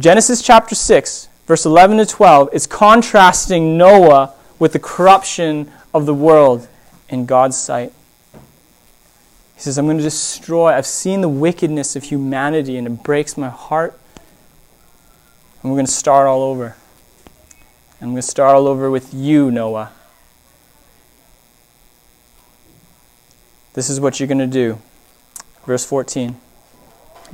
Genesis 0.00 0.40
chapter 0.40 0.74
6, 0.74 1.28
verse 1.44 1.66
11 1.66 1.98
to 1.98 2.06
12, 2.06 2.54
is 2.54 2.66
contrasting 2.66 3.76
Noah 3.76 4.32
with 4.58 4.72
the 4.72 4.78
corruption 4.78 5.70
of 5.92 6.06
the 6.06 6.14
world 6.14 6.68
in 7.10 7.26
God's 7.26 7.58
sight. 7.58 7.92
He 9.54 9.60
says, 9.60 9.78
I'm 9.78 9.86
going 9.86 9.98
to 9.98 10.02
destroy. 10.02 10.72
I've 10.72 10.86
seen 10.86 11.20
the 11.20 11.28
wickedness 11.28 11.96
of 11.96 12.04
humanity 12.04 12.76
and 12.76 12.86
it 12.86 13.02
breaks 13.02 13.36
my 13.36 13.48
heart. 13.48 13.98
And 15.62 15.70
we're 15.70 15.76
going 15.76 15.86
to 15.86 15.92
start 15.92 16.26
all 16.26 16.42
over. 16.42 16.76
And 18.00 18.08
I'm 18.08 18.10
going 18.10 18.16
to 18.16 18.22
start 18.22 18.56
all 18.56 18.66
over 18.66 18.90
with 18.90 19.14
you, 19.14 19.50
Noah. 19.50 19.92
This 23.74 23.88
is 23.90 24.00
what 24.00 24.18
you're 24.18 24.26
going 24.28 24.38
to 24.38 24.46
do. 24.46 24.80
Verse 25.66 25.84
14 25.84 26.36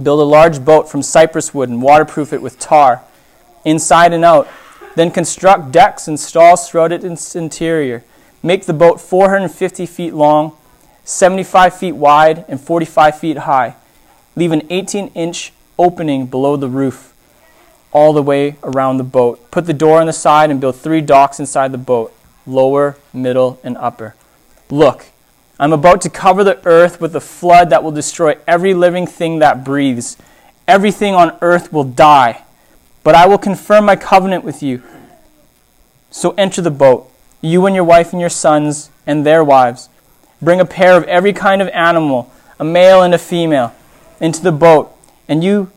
Build 0.03 0.21
a 0.21 0.25
large 0.25 0.65
boat 0.65 0.89
from 0.89 1.03
cypress 1.03 1.53
wood 1.53 1.69
and 1.69 1.83
waterproof 1.83 2.33
it 2.33 2.41
with 2.41 2.59
tar, 2.59 3.03
inside 3.65 4.13
and 4.13 4.25
out. 4.25 4.49
Then 4.97 5.11
construct 5.11 5.73
decks 5.73 6.09
and 6.09 6.19
stalls 6.19 6.69
throughout 6.69 6.93
its 6.93 7.37
interior. 7.37 8.05
Make 8.43 8.67
the 8.67 8.73
boat 8.73 9.01
450 9.01 9.87
feet 9.87 10.15
long 10.15 10.57
75 11.11 11.75
feet 11.75 11.93
wide 11.93 12.45
and 12.47 12.61
45 12.61 13.19
feet 13.19 13.39
high. 13.39 13.75
Leave 14.37 14.53
an 14.53 14.63
18 14.71 15.09
inch 15.09 15.53
opening 15.77 16.27
below 16.27 16.57
the 16.57 16.69
roof 16.69 17.13
all 17.91 18.13
the 18.13 18.23
way 18.23 18.57
around 18.63 18.99
the 18.99 19.05
boat. 19.05 19.51
Put 19.51 19.67
the 19.67 19.75
door 19.75 20.01
on 20.01 20.07
the 20.07 20.13
side 20.13 20.51
and 20.51 20.61
build 20.61 20.77
three 20.77 21.01
docks 21.01 21.41
inside 21.41 21.73
the 21.73 21.79
boat 21.79 22.15
lower, 22.47 22.97
middle, 23.13 23.59
and 23.63 23.77
upper. 23.79 24.15
Look, 24.71 25.07
I'm 25.59 25.73
about 25.73 26.01
to 26.03 26.11
cover 26.11 26.45
the 26.45 26.65
earth 26.65 27.01
with 27.01 27.15
a 27.17 27.21
flood 27.21 27.71
that 27.71 27.83
will 27.83 27.91
destroy 27.91 28.39
every 28.47 28.73
living 28.73 29.07
thing 29.07 29.41
that 29.41 29.65
breathes. 29.65 30.17
Everything 30.67 31.15
on 31.15 31.37
earth 31.43 31.73
will 31.73 31.85
die. 31.85 32.45
But 33.03 33.15
I 33.17 33.27
will 33.27 33.39
confirm 33.39 33.85
my 33.85 33.97
covenant 33.97 34.45
with 34.45 34.63
you. 34.63 34.83
So 36.11 36.35
enter 36.39 36.63
the 36.63 36.71
boat, 36.71 37.11
you 37.41 37.67
and 37.67 37.75
your 37.75 37.85
wife 37.85 38.13
and 38.13 38.21
your 38.21 38.31
sons 38.31 38.91
and 39.07 39.27
their 39.27 39.43
wives 39.43 39.89
Bring 40.43 40.61
a 40.61 40.65
pair 40.65 40.97
of 40.97 41.05
every 41.05 41.33
kind 41.33 41.61
of 41.61 41.69
animal, 41.69 42.33
a 42.59 42.65
male 42.65 43.03
and 43.03 43.15
a 43.15 43.19
female, 43.19 43.75
into 44.21 44.43
the 44.43 44.53
boat, 44.53 44.95
and 45.29 45.45
you 45.45 45.71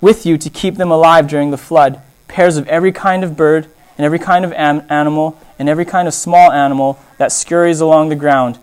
with 0.00 0.26
you 0.26 0.38
to 0.38 0.50
keep 0.50 0.76
them 0.76 0.90
alive 0.90 1.26
during 1.28 1.50
the 1.50 1.58
flood. 1.58 2.00
Pairs 2.28 2.56
of 2.56 2.68
every 2.68 2.92
kind 2.92 3.24
of 3.24 3.36
bird, 3.36 3.66
and 3.96 4.04
every 4.04 4.18
kind 4.18 4.44
of 4.44 4.52
am- 4.52 4.86
animal, 4.88 5.38
and 5.58 5.68
every 5.68 5.84
kind 5.84 6.06
of 6.06 6.14
small 6.14 6.52
animal 6.52 6.98
that 7.18 7.32
scurries 7.32 7.80
along 7.80 8.08
the 8.08 8.16
ground 8.16 8.58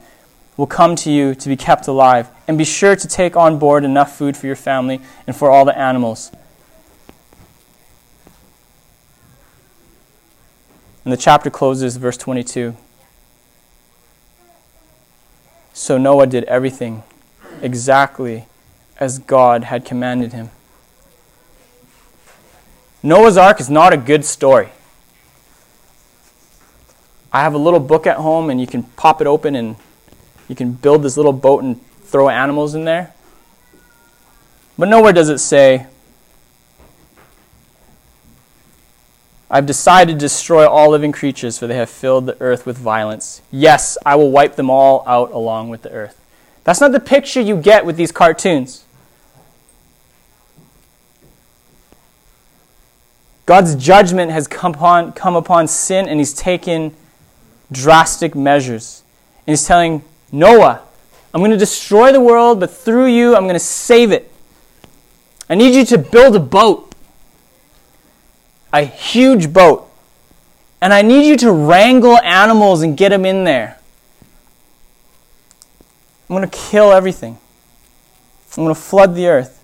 will 0.55 0.67
come 0.67 0.95
to 0.95 1.11
you 1.11 1.33
to 1.35 1.49
be 1.49 1.55
kept 1.55 1.87
alive. 1.87 2.29
And 2.47 2.57
be 2.57 2.65
sure 2.65 2.95
to 2.95 3.07
take 3.07 3.35
on 3.35 3.57
board 3.57 3.83
enough 3.83 4.17
food 4.17 4.37
for 4.37 4.47
your 4.47 4.55
family 4.55 5.01
and 5.25 5.35
for 5.35 5.49
all 5.49 5.65
the 5.65 5.77
animals. 5.77 6.31
And 11.03 11.11
the 11.11 11.17
chapter 11.17 11.49
closes, 11.49 11.97
verse 11.97 12.17
22. 12.17 12.77
So 15.73 15.97
Noah 15.97 16.27
did 16.27 16.43
everything 16.43 17.03
exactly 17.61 18.45
as 18.99 19.17
God 19.19 19.65
had 19.65 19.83
commanded 19.83 20.31
him. 20.31 20.51
Noah's 23.01 23.35
Ark 23.35 23.59
is 23.59 23.69
not 23.69 23.91
a 23.91 23.97
good 23.97 24.23
story. 24.23 24.69
I 27.33 27.41
have 27.41 27.55
a 27.55 27.57
little 27.57 27.79
book 27.79 28.05
at 28.05 28.17
home, 28.17 28.51
and 28.51 28.61
you 28.61 28.67
can 28.67 28.83
pop 28.83 29.19
it 29.19 29.25
open 29.25 29.55
and 29.55 29.75
you 30.47 30.55
can 30.55 30.73
build 30.73 31.01
this 31.01 31.17
little 31.17 31.33
boat 31.33 31.63
and 31.63 31.81
throw 32.03 32.29
animals 32.29 32.75
in 32.75 32.85
there. 32.85 33.13
But 34.77 34.89
nowhere 34.89 35.13
does 35.13 35.29
it 35.29 35.39
say, 35.39 35.87
I've 39.53 39.67
decided 39.67 40.13
to 40.13 40.17
destroy 40.17 40.67
all 40.67 40.89
living 40.89 41.11
creatures, 41.11 41.59
for 41.59 41.67
they 41.67 41.75
have 41.75 41.87
filled 41.87 42.25
the 42.25 42.35
earth 42.41 42.65
with 42.65 42.75
violence. 42.75 43.43
Yes, 43.51 43.99
I 44.03 44.15
will 44.15 44.31
wipe 44.31 44.55
them 44.55 44.71
all 44.71 45.03
out 45.05 45.31
along 45.31 45.69
with 45.69 45.83
the 45.83 45.91
earth. 45.91 46.19
That's 46.63 46.81
not 46.81 46.91
the 46.91 46.99
picture 46.99 47.39
you 47.39 47.55
get 47.55 47.85
with 47.85 47.95
these 47.95 48.11
cartoons. 48.11 48.83
God's 53.45 53.75
judgment 53.75 54.31
has 54.31 54.47
come 54.47 54.73
upon, 54.73 55.13
come 55.13 55.35
upon 55.35 55.67
sin, 55.67 56.09
and 56.09 56.19
He's 56.19 56.33
taken 56.33 56.95
drastic 57.71 58.33
measures. 58.33 59.03
And 59.45 59.53
He's 59.53 59.67
telling 59.67 60.03
Noah, 60.31 60.81
I'm 61.31 61.41
going 61.41 61.51
to 61.51 61.57
destroy 61.57 62.11
the 62.11 62.21
world, 62.21 62.59
but 62.59 62.71
through 62.71 63.05
you, 63.05 63.35
I'm 63.35 63.43
going 63.43 63.53
to 63.53 63.59
save 63.59 64.11
it. 64.11 64.31
I 65.47 65.53
need 65.53 65.75
you 65.75 65.85
to 65.85 65.99
build 65.99 66.35
a 66.35 66.39
boat 66.39 66.92
a 68.73 68.81
huge 68.83 69.53
boat. 69.53 69.89
And 70.81 70.93
I 70.93 71.01
need 71.01 71.25
you 71.27 71.37
to 71.37 71.51
wrangle 71.51 72.17
animals 72.17 72.81
and 72.81 72.97
get 72.97 73.09
them 73.09 73.25
in 73.25 73.45
there. 73.45 73.77
I'm 76.29 76.35
going 76.35 76.49
to 76.49 76.57
kill 76.57 76.91
everything. 76.91 77.37
I'm 78.57 78.63
going 78.63 78.75
to 78.75 78.81
flood 78.81 79.15
the 79.15 79.27
earth. 79.27 79.61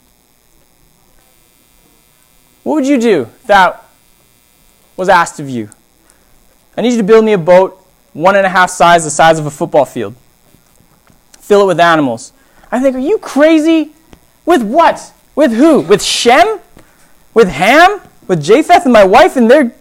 What 2.63 2.75
would 2.75 2.87
you 2.87 2.99
do 2.99 3.29
that 3.47 3.83
was 4.99 5.07
asked 5.07 5.39
of 5.39 5.49
you. 5.49 5.69
I 6.75 6.81
need 6.81 6.91
you 6.91 6.97
to 6.97 7.03
build 7.03 7.23
me 7.23 7.31
a 7.31 7.37
boat 7.37 7.81
one 8.11 8.35
and 8.35 8.45
a 8.45 8.49
half 8.49 8.69
size 8.69 9.05
the 9.05 9.09
size 9.09 9.39
of 9.39 9.45
a 9.45 9.51
football 9.51 9.85
field. 9.85 10.13
Fill 11.39 11.61
it 11.61 11.67
with 11.67 11.79
animals. 11.79 12.33
I 12.69 12.81
think, 12.81 12.97
are 12.97 12.99
you 12.99 13.17
crazy? 13.17 13.93
With 14.45 14.61
what? 14.61 15.13
With 15.35 15.53
who? 15.53 15.79
With 15.79 16.03
Shem? 16.03 16.59
With 17.33 17.47
Ham? 17.47 18.01
With 18.29 18.43
Japheth 18.43 18.83
and 18.83 18.93
my 18.93 19.03
wife 19.03 19.35
and 19.35 19.49
their. 19.49 19.73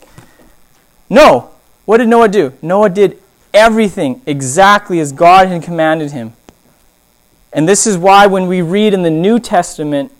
No. 1.10 1.50
What 1.84 1.98
did 1.98 2.08
Noah 2.08 2.28
do? 2.28 2.54
Noah 2.62 2.88
did 2.88 3.18
everything 3.52 4.22
exactly 4.24 5.00
as 5.00 5.12
God 5.12 5.48
had 5.48 5.62
commanded 5.62 6.12
him. 6.12 6.32
And 7.52 7.68
this 7.68 7.86
is 7.86 7.98
why 7.98 8.26
when 8.26 8.46
we 8.46 8.62
read 8.62 8.94
in 8.94 9.02
the 9.02 9.10
New 9.10 9.38
Testament, 9.38 10.10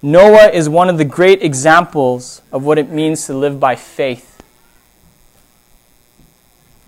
Noah 0.00 0.48
is 0.48 0.70
one 0.70 0.88
of 0.88 0.96
the 0.96 1.04
great 1.04 1.42
examples 1.42 2.40
of 2.50 2.64
what 2.64 2.78
it 2.78 2.88
means 2.90 3.26
to 3.26 3.34
live 3.34 3.60
by 3.60 3.76
faith. 3.76 4.42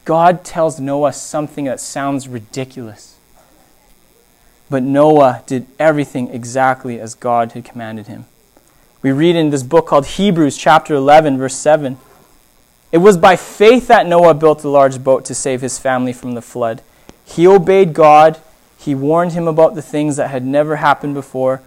God 0.07 0.45
tells 0.45 0.81
Noah 0.81 1.13
something 1.13 1.67
that 1.67 1.79
sounds 1.79 2.27
ridiculous. 2.27 3.19
But 4.71 4.83
Noah 4.83 5.43
did 5.47 5.67
everything 5.79 6.31
exactly 6.31 6.99
as 6.99 7.15
God 7.15 7.53
had 7.53 7.67
commanded 7.67 8.07
him. 8.07 8.25
We 9.05 9.13
read 9.13 9.37
in 9.37 9.51
this 9.51 9.63
book 9.63 9.87
called 9.87 10.07
Hebrews, 10.07 10.57
chapter 10.57 10.95
11, 10.95 11.37
verse 11.37 11.55
7. 11.57 11.99
It 12.91 12.99
was 12.99 13.19
by 13.19 13.37
faith 13.37 13.87
that 13.89 14.07
Noah 14.07 14.33
built 14.33 14.61
the 14.63 14.71
large 14.71 15.05
boat 15.05 15.27
to 15.27 15.35
save 15.35 15.61
his 15.61 15.79
family 15.79 16.15
from 16.15 16.33
the 16.33 16.41
flood. 16.41 16.81
He 17.23 17.47
obeyed 17.47 17.93
God, 17.93 18.41
he 18.79 18.95
warned 18.95 19.33
him 19.33 19.47
about 19.47 19.75
the 19.75 19.83
things 19.83 20.17
that 20.17 20.31
had 20.31 20.47
never 20.47 20.77
happened 20.77 21.13
before. 21.13 21.61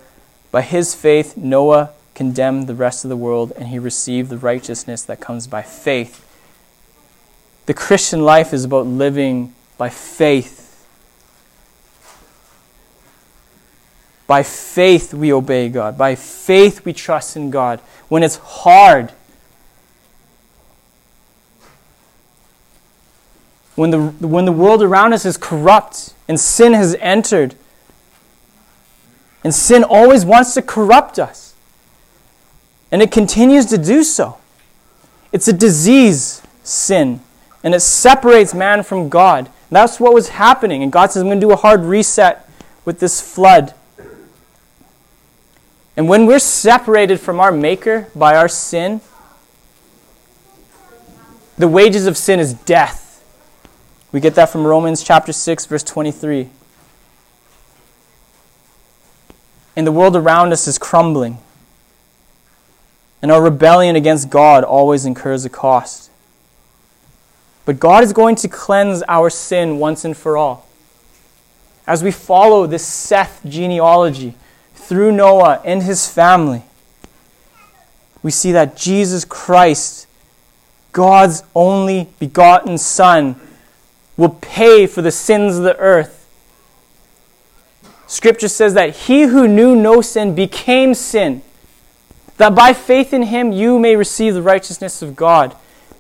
By 0.50 0.64
his 0.64 0.96
faith, 0.96 1.38
Noah 1.38 1.92
condemned 2.16 2.66
the 2.66 2.74
rest 2.74 3.06
of 3.06 3.10
the 3.10 3.16
world, 3.16 3.54
and 3.56 3.68
he 3.68 3.78
received 3.78 4.32
the 4.32 4.40
righteousness 4.40 5.04
that 5.04 5.20
comes 5.20 5.46
by 5.46 5.62
faith. 5.62 6.26
The 7.68 7.76
Christian 7.76 8.24
life 8.24 8.52
is 8.52 8.64
about 8.66 8.88
living 8.88 9.54
by 9.78 9.90
faith. 9.90 10.67
By 14.28 14.44
faith, 14.44 15.14
we 15.14 15.32
obey 15.32 15.70
God. 15.70 15.98
By 15.98 16.16
faith, 16.16 16.84
we 16.84 16.92
trust 16.92 17.38
in 17.38 17.50
God. 17.50 17.80
When 18.10 18.24
it's 18.24 18.36
hard, 18.36 19.12
when 23.76 23.92
the, 23.92 24.00
when 24.28 24.44
the 24.44 24.52
world 24.52 24.84
around 24.84 25.14
us 25.14 25.26
is 25.26 25.38
corrupt 25.38 26.14
and 26.28 26.38
sin 26.38 26.74
has 26.74 26.96
entered, 26.96 27.56
and 29.46 29.56
sin 29.56 29.84
always 29.84 30.26
wants 30.26 30.54
to 30.56 30.62
corrupt 30.62 31.18
us, 31.18 31.56
and 32.92 33.02
it 33.02 33.12
continues 33.12 33.66
to 33.68 33.78
do 33.78 34.04
so. 34.04 34.38
It's 35.32 35.48
a 35.48 35.54
disease, 35.54 36.42
sin, 36.64 37.22
and 37.64 37.74
it 37.74 37.82
separates 37.82 38.54
man 38.54 38.84
from 38.84 39.08
God. 39.08 39.50
that's 39.70 40.00
what 40.00 40.14
was 40.14 40.30
happening. 40.30 40.84
And 40.84 40.92
God 40.92 41.12
says, 41.12 41.22
I'm 41.22 41.28
going 41.28 41.40
to 41.40 41.48
do 41.48 41.52
a 41.54 41.58
hard 41.58 41.82
reset 41.82 42.50
with 42.84 43.00
this 43.00 43.22
flood. 43.22 43.74
And 45.98 46.08
when 46.08 46.28
we're 46.28 46.38
separated 46.38 47.20
from 47.20 47.40
our 47.40 47.52
Maker 47.52 48.08
by 48.16 48.36
our 48.36 48.48
sin, 48.48 49.02
the 51.58 51.68
wages 51.68 52.06
of 52.06 52.16
sin 52.16 52.40
is 52.40 52.54
death. 52.54 53.24
We 54.12 54.20
get 54.20 54.36
that 54.36 54.52
from 54.52 54.66
Romans 54.66 55.04
chapter 55.04 55.34
6 55.34 55.66
verse 55.66 55.82
23. 55.82 56.50
And 59.76 59.88
the 59.88 59.92
world 59.92 60.16
around 60.16 60.54
us 60.54 60.68
is 60.68 60.78
crumbling. 60.78 61.40
And 63.24 63.32
our 63.32 63.42
rebellion 63.42 63.96
against 63.96 64.30
God 64.30 64.64
always 64.64 65.04
incurs 65.04 65.46
a 65.46 65.50
cost. 65.50 66.12
But 67.66 67.80
God 67.80 68.04
is 68.04 68.14
going 68.14 68.36
to 68.38 68.48
cleanse 68.48 69.02
our 69.08 69.32
sin 69.32 69.80
once 69.80 70.06
and 70.06 70.16
for 70.16 70.38
all. 70.38 70.68
As 71.88 72.04
we 72.04 72.12
follow 72.12 72.68
this 72.68 72.86
Seth 72.86 73.42
genealogy 73.46 74.36
through 74.88 75.12
Noah 75.12 75.62
and 75.66 75.84
his 75.84 76.08
family, 76.08 76.64
we 78.24 78.32
see 78.32 78.54
that 78.54 78.78
Jesus 78.78 79.26
Christ, 79.26 80.08
God's 80.94 81.44
only 81.54 82.08
begotten 82.20 82.78
Son, 82.78 83.36
will 84.16 84.30
pay 84.30 84.88
for 84.88 85.02
the 85.02 85.12
sins 85.12 85.58
of 85.58 85.64
the 85.64 85.78
earth. 85.78 86.26
Scripture 88.08 88.48
says 88.48 88.76
that 88.76 88.96
he 88.96 89.24
who 89.24 89.46
knew 89.46 89.76
no 89.76 90.00
sin 90.00 90.34
became 90.34 90.94
sin, 90.94 91.42
that 92.38 92.56
by 92.56 92.72
faith 92.72 93.14
in 93.14 93.24
him 93.24 93.52
you 93.52 93.78
may 93.78 93.98
receive 93.98 94.34
the 94.34 94.42
righteousness 94.42 95.02
of 95.02 95.18
God. 95.18 95.54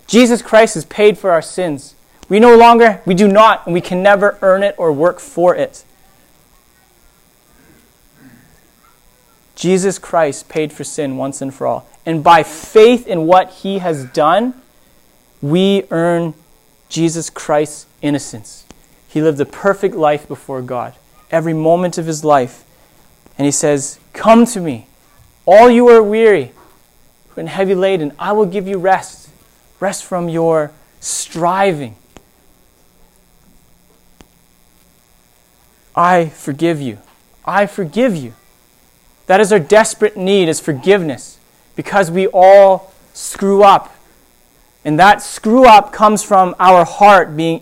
Jesus 0.07 0.41
Christ 0.41 0.75
has 0.75 0.85
paid 0.85 1.17
for 1.17 1.31
our 1.31 1.41
sins. 1.41 1.93
We 2.29 2.39
no 2.39 2.55
longer, 2.55 3.01
we 3.05 3.15
do 3.15 3.27
not, 3.27 3.65
and 3.65 3.73
we 3.73 3.81
can 3.81 4.01
never 4.01 4.37
earn 4.41 4.63
it 4.63 4.75
or 4.77 4.93
work 4.93 5.19
for 5.19 5.53
it. 5.55 5.83
Jesus 9.57 9.97
Christ 9.97 10.47
paid 10.49 10.71
for 10.71 10.83
sin 10.83 11.17
once 11.17 11.41
and 11.41 11.51
for 11.51 11.65
all. 11.65 11.89
And 12.05 12.23
by 12.23 12.43
faith 12.43 13.07
in 13.07 13.25
what 13.25 13.49
he 13.49 13.79
has 13.79 14.05
done, 14.05 14.53
we 15.41 15.83
earn 15.89 16.35
Jesus 16.89 17.29
Christ's 17.29 17.87
innocence. 18.01 18.65
He 19.09 19.19
lived 19.19 19.41
a 19.41 19.45
perfect 19.45 19.95
life 19.95 20.27
before 20.27 20.61
God, 20.61 20.93
every 21.31 21.55
moment 21.55 21.97
of 21.97 22.05
his 22.05 22.23
life. 22.23 22.63
And 23.37 23.45
he 23.45 23.51
says, 23.51 23.99
Come 24.13 24.45
to 24.45 24.61
me, 24.61 24.85
all 25.47 25.71
you 25.71 25.87
are 25.89 26.03
weary 26.03 26.51
and 27.35 27.49
heavy 27.49 27.75
laden, 27.75 28.13
I 28.19 28.31
will 28.31 28.45
give 28.45 28.67
you 28.67 28.77
rest. 28.77 29.29
Rest 29.79 30.03
from 30.03 30.29
your 30.29 30.71
striving. 30.99 31.95
I 35.95 36.29
forgive 36.29 36.79
you. 36.79 36.99
I 37.43 37.65
forgive 37.65 38.15
you. 38.15 38.33
That 39.27 39.39
is 39.39 39.51
our 39.51 39.59
desperate 39.59 40.17
need 40.17 40.49
is 40.49 40.59
forgiveness 40.59 41.37
because 41.75 42.09
we 42.09 42.27
all 42.27 42.93
screw 43.13 43.63
up 43.63 43.93
and 44.87 44.97
that 44.99 45.21
screw 45.21 45.65
up 45.65 45.91
comes 45.91 46.23
from 46.23 46.55
our 46.59 46.85
heart 46.85 47.35
being 47.35 47.61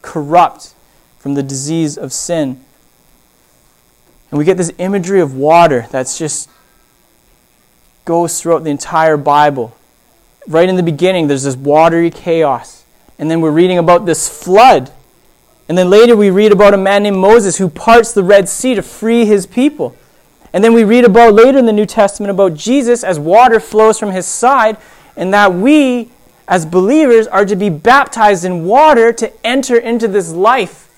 corrupt 0.00 0.74
from 1.18 1.34
the 1.34 1.42
disease 1.42 1.98
of 1.98 2.12
sin. 2.12 2.64
And 4.30 4.38
we 4.38 4.44
get 4.44 4.56
this 4.56 4.72
imagery 4.78 5.20
of 5.20 5.34
water 5.34 5.88
that's 5.90 6.16
just 6.16 6.48
goes 8.04 8.40
throughout 8.40 8.62
the 8.62 8.70
entire 8.70 9.16
Bible. 9.16 9.76
Right 10.46 10.68
in 10.68 10.76
the 10.76 10.84
beginning, 10.84 11.26
there's 11.26 11.42
this 11.42 11.56
watery 11.56 12.10
chaos. 12.10 12.84
And 13.18 13.28
then 13.28 13.40
we're 13.40 13.50
reading 13.50 13.78
about 13.78 14.06
this 14.06 14.28
flood. 14.28 14.92
And 15.68 15.76
then 15.76 15.90
later 15.90 16.16
we 16.16 16.30
read 16.30 16.52
about 16.52 16.74
a 16.74 16.78
man 16.78 17.02
named 17.02 17.18
Moses 17.18 17.58
who 17.58 17.68
parts 17.68 18.12
the 18.12 18.22
Red 18.22 18.48
Sea 18.48 18.76
to 18.76 18.82
free 18.82 19.24
his 19.24 19.46
people. 19.46 19.96
And 20.52 20.64
then 20.64 20.72
we 20.72 20.84
read 20.84 21.04
about 21.04 21.34
later 21.34 21.58
in 21.58 21.66
the 21.66 21.72
New 21.72 21.86
Testament 21.86 22.30
about 22.30 22.54
Jesus 22.54 23.04
as 23.04 23.18
water 23.18 23.60
flows 23.60 23.98
from 23.98 24.10
his 24.10 24.26
side 24.26 24.76
and 25.16 25.32
that 25.32 25.54
we 25.54 26.10
as 26.50 26.66
believers, 26.66 27.28
are 27.28 27.44
to 27.44 27.54
be 27.54 27.70
baptized 27.70 28.44
in 28.44 28.64
water 28.64 29.12
to 29.12 29.32
enter 29.46 29.78
into 29.78 30.08
this 30.08 30.32
life. 30.32 30.88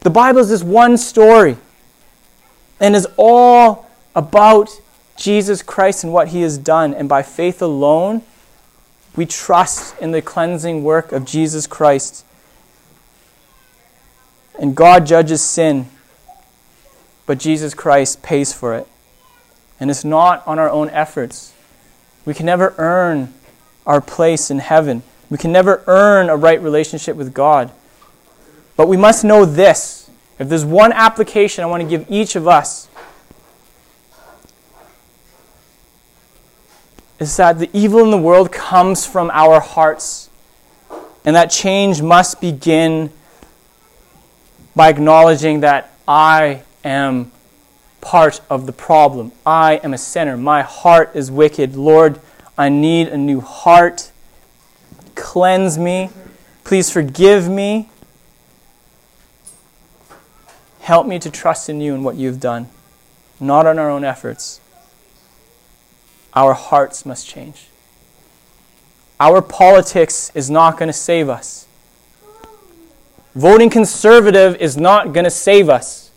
The 0.00 0.10
Bible 0.10 0.40
is 0.40 0.50
this 0.50 0.62
one 0.62 0.98
story 0.98 1.56
and 2.78 2.94
is 2.94 3.08
all 3.16 3.88
about 4.14 4.68
Jesus 5.16 5.62
Christ 5.62 6.04
and 6.04 6.12
what 6.12 6.28
he 6.28 6.42
has 6.42 6.58
done. 6.58 6.92
And 6.92 7.08
by 7.08 7.22
faith 7.22 7.62
alone, 7.62 8.20
we 9.16 9.24
trust 9.24 9.98
in 10.02 10.12
the 10.12 10.20
cleansing 10.20 10.84
work 10.84 11.10
of 11.10 11.24
Jesus 11.24 11.66
Christ. 11.66 12.26
And 14.60 14.76
God 14.76 15.06
judges 15.06 15.42
sin, 15.42 15.88
but 17.28 17.36
Jesus 17.38 17.74
Christ 17.74 18.22
pays 18.22 18.54
for 18.54 18.74
it. 18.74 18.88
And 19.78 19.90
it's 19.90 20.02
not 20.02 20.44
on 20.46 20.58
our 20.58 20.70
own 20.70 20.88
efforts. 20.88 21.52
We 22.24 22.32
can 22.32 22.46
never 22.46 22.74
earn 22.78 23.34
our 23.86 24.00
place 24.00 24.50
in 24.50 24.60
heaven. 24.60 25.02
We 25.28 25.36
can 25.36 25.52
never 25.52 25.84
earn 25.86 26.30
a 26.30 26.36
right 26.36 26.58
relationship 26.58 27.16
with 27.16 27.34
God. 27.34 27.70
But 28.76 28.88
we 28.88 28.96
must 28.96 29.24
know 29.24 29.44
this. 29.44 30.10
If 30.38 30.48
there's 30.48 30.64
one 30.64 30.90
application 30.90 31.62
I 31.62 31.66
want 31.66 31.82
to 31.82 31.88
give 31.88 32.06
each 32.10 32.34
of 32.34 32.48
us, 32.48 32.88
is 37.20 37.36
that 37.36 37.58
the 37.58 37.68
evil 37.74 38.02
in 38.04 38.10
the 38.10 38.16
world 38.16 38.50
comes 38.50 39.04
from 39.04 39.30
our 39.34 39.60
hearts. 39.60 40.30
And 41.26 41.36
that 41.36 41.50
change 41.50 42.00
must 42.00 42.40
begin 42.40 43.10
by 44.74 44.88
acknowledging 44.88 45.60
that 45.60 45.92
I 46.06 46.62
am 46.84 47.32
part 48.00 48.40
of 48.48 48.66
the 48.66 48.72
problem. 48.72 49.32
I 49.44 49.76
am 49.82 49.92
a 49.92 49.98
sinner. 49.98 50.36
My 50.36 50.62
heart 50.62 51.10
is 51.14 51.30
wicked. 51.30 51.76
Lord, 51.76 52.20
I 52.56 52.68
need 52.68 53.08
a 53.08 53.16
new 53.16 53.40
heart. 53.40 54.10
Cleanse 55.14 55.78
me. 55.78 56.10
Please 56.64 56.90
forgive 56.90 57.48
me. 57.48 57.88
Help 60.80 61.06
me 61.06 61.18
to 61.18 61.30
trust 61.30 61.68
in 61.68 61.80
you 61.80 61.94
and 61.94 62.04
what 62.04 62.16
you've 62.16 62.40
done, 62.40 62.68
not 63.38 63.66
on 63.66 63.78
our 63.78 63.90
own 63.90 64.04
efforts. 64.04 64.60
Our 66.34 66.54
hearts 66.54 67.04
must 67.04 67.26
change. 67.26 67.66
Our 69.20 69.42
politics 69.42 70.30
is 70.34 70.48
not 70.48 70.78
going 70.78 70.86
to 70.86 70.92
save 70.92 71.28
us. 71.28 71.66
Voting 73.34 73.68
conservative 73.70 74.56
is 74.56 74.76
not 74.76 75.12
going 75.12 75.24
to 75.24 75.30
save 75.30 75.68
us. 75.68 76.07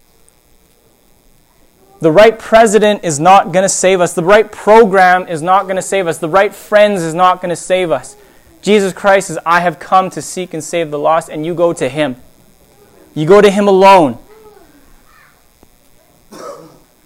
The 2.01 2.11
right 2.11 2.37
president 2.37 3.03
is 3.03 3.19
not 3.19 3.53
going 3.53 3.61
to 3.61 3.69
save 3.69 4.01
us. 4.01 4.13
The 4.13 4.23
right 4.23 4.51
program 4.51 5.27
is 5.27 5.43
not 5.43 5.63
going 5.63 5.75
to 5.75 5.83
save 5.83 6.07
us. 6.07 6.17
The 6.17 6.27
right 6.27 6.53
friends 6.53 7.03
is 7.03 7.13
not 7.13 7.41
going 7.41 7.51
to 7.51 7.55
save 7.55 7.91
us. 7.91 8.17
Jesus 8.63 8.91
Christ 8.91 9.27
says, 9.27 9.37
I 9.45 9.61
have 9.61 9.79
come 9.79 10.09
to 10.11 10.21
seek 10.21 10.53
and 10.53 10.63
save 10.63 10.89
the 10.89 10.97
lost, 10.97 11.29
and 11.29 11.45
you 11.45 11.53
go 11.53 11.73
to 11.73 11.87
Him. 11.87 12.15
You 13.13 13.27
go 13.27 13.39
to 13.39 13.51
Him 13.51 13.67
alone. 13.67 14.17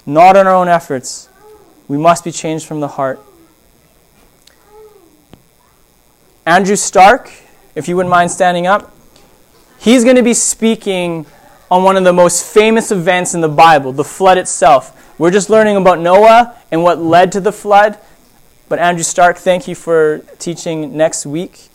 Not 0.06 0.38
on 0.38 0.48
our 0.48 0.56
own 0.56 0.70
efforts. 0.70 1.28
We 1.90 1.98
must 1.98 2.24
be 2.24 2.32
changed 2.32 2.66
from 2.66 2.80
the 2.80 2.88
heart. 2.88 3.20
Andrew 6.46 6.76
Stark, 6.76 7.32
if 7.74 7.90
you 7.90 7.98
wouldn't 7.98 8.12
mind 8.12 8.32
standing 8.32 8.66
up, 8.66 8.94
he's 9.80 10.04
going 10.04 10.16
to 10.16 10.24
be 10.24 10.34
speaking 10.34 11.26
on 11.70 11.84
one 11.84 11.98
of 11.98 12.04
the 12.04 12.14
most 12.14 12.46
famous 12.46 12.92
events 12.92 13.34
in 13.34 13.42
the 13.42 13.50
Bible, 13.50 13.92
the 13.92 14.04
flood 14.04 14.38
itself. 14.38 14.92
We're 15.18 15.32
just 15.32 15.50
learning 15.50 15.78
about 15.78 16.00
Noah 16.00 16.56
and 16.72 16.84
what 16.84 17.00
led 17.00 17.32
to 17.34 17.40
the 17.40 17.52
flood. 17.52 17.98
But 18.68 18.80
Andrew 18.80 19.04
Stark, 19.04 19.38
thank 19.38 19.68
you 19.68 19.76
for 19.76 20.20
teaching 20.40 20.98
next 20.98 21.26
week. 21.26 21.70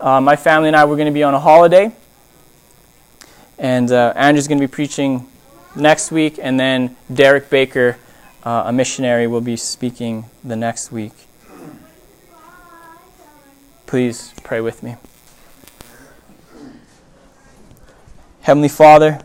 Uh, 0.00 0.20
my 0.20 0.36
family 0.36 0.68
and 0.68 0.76
I 0.76 0.84
were 0.84 0.96
going 0.96 1.06
to 1.06 1.12
be 1.12 1.22
on 1.22 1.34
a 1.34 1.40
holiday. 1.40 1.92
And 3.58 3.90
uh, 3.90 4.12
Andrew's 4.16 4.48
going 4.48 4.58
to 4.58 4.66
be 4.66 4.70
preaching 4.70 5.26
next 5.76 6.10
week, 6.10 6.38
and 6.40 6.58
then 6.58 6.96
Derek 7.12 7.50
Baker, 7.50 7.98
uh, 8.44 8.64
a 8.66 8.72
missionary, 8.72 9.26
will 9.26 9.40
be 9.40 9.56
speaking 9.56 10.24
the 10.42 10.56
next 10.56 10.90
week. 10.90 11.12
Please 13.86 14.34
pray 14.42 14.60
with 14.60 14.82
me. 14.82 14.96
Heavenly 18.44 18.68
Father, 18.68 19.20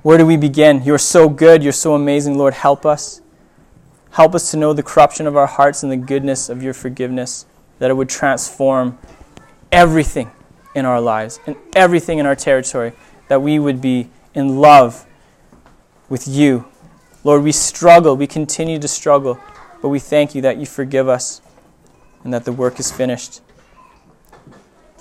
where 0.00 0.16
do 0.16 0.24
we 0.24 0.38
begin? 0.38 0.82
You're 0.84 0.96
so 0.96 1.28
good. 1.28 1.62
You're 1.62 1.74
so 1.74 1.94
amazing. 1.94 2.38
Lord, 2.38 2.54
help 2.54 2.86
us. 2.86 3.20
Help 4.12 4.34
us 4.34 4.50
to 4.52 4.56
know 4.56 4.72
the 4.72 4.82
corruption 4.82 5.26
of 5.26 5.36
our 5.36 5.46
hearts 5.46 5.82
and 5.82 5.92
the 5.92 5.98
goodness 5.98 6.48
of 6.48 6.62
your 6.62 6.72
forgiveness, 6.72 7.44
that 7.78 7.90
it 7.90 7.94
would 7.94 8.08
transform 8.08 8.98
everything 9.70 10.30
in 10.74 10.86
our 10.86 10.98
lives 10.98 11.40
and 11.46 11.56
everything 11.76 12.18
in 12.18 12.24
our 12.24 12.34
territory, 12.34 12.94
that 13.28 13.42
we 13.42 13.58
would 13.58 13.82
be 13.82 14.08
in 14.32 14.60
love 14.60 15.06
with 16.08 16.26
you. 16.26 16.64
Lord, 17.22 17.42
we 17.42 17.52
struggle. 17.52 18.16
We 18.16 18.26
continue 18.26 18.78
to 18.78 18.88
struggle. 18.88 19.38
But 19.82 19.90
we 19.90 19.98
thank 19.98 20.34
you 20.34 20.40
that 20.40 20.56
you 20.56 20.64
forgive 20.64 21.06
us 21.06 21.42
and 22.24 22.32
that 22.32 22.46
the 22.46 22.52
work 22.52 22.80
is 22.80 22.90
finished. 22.90 23.42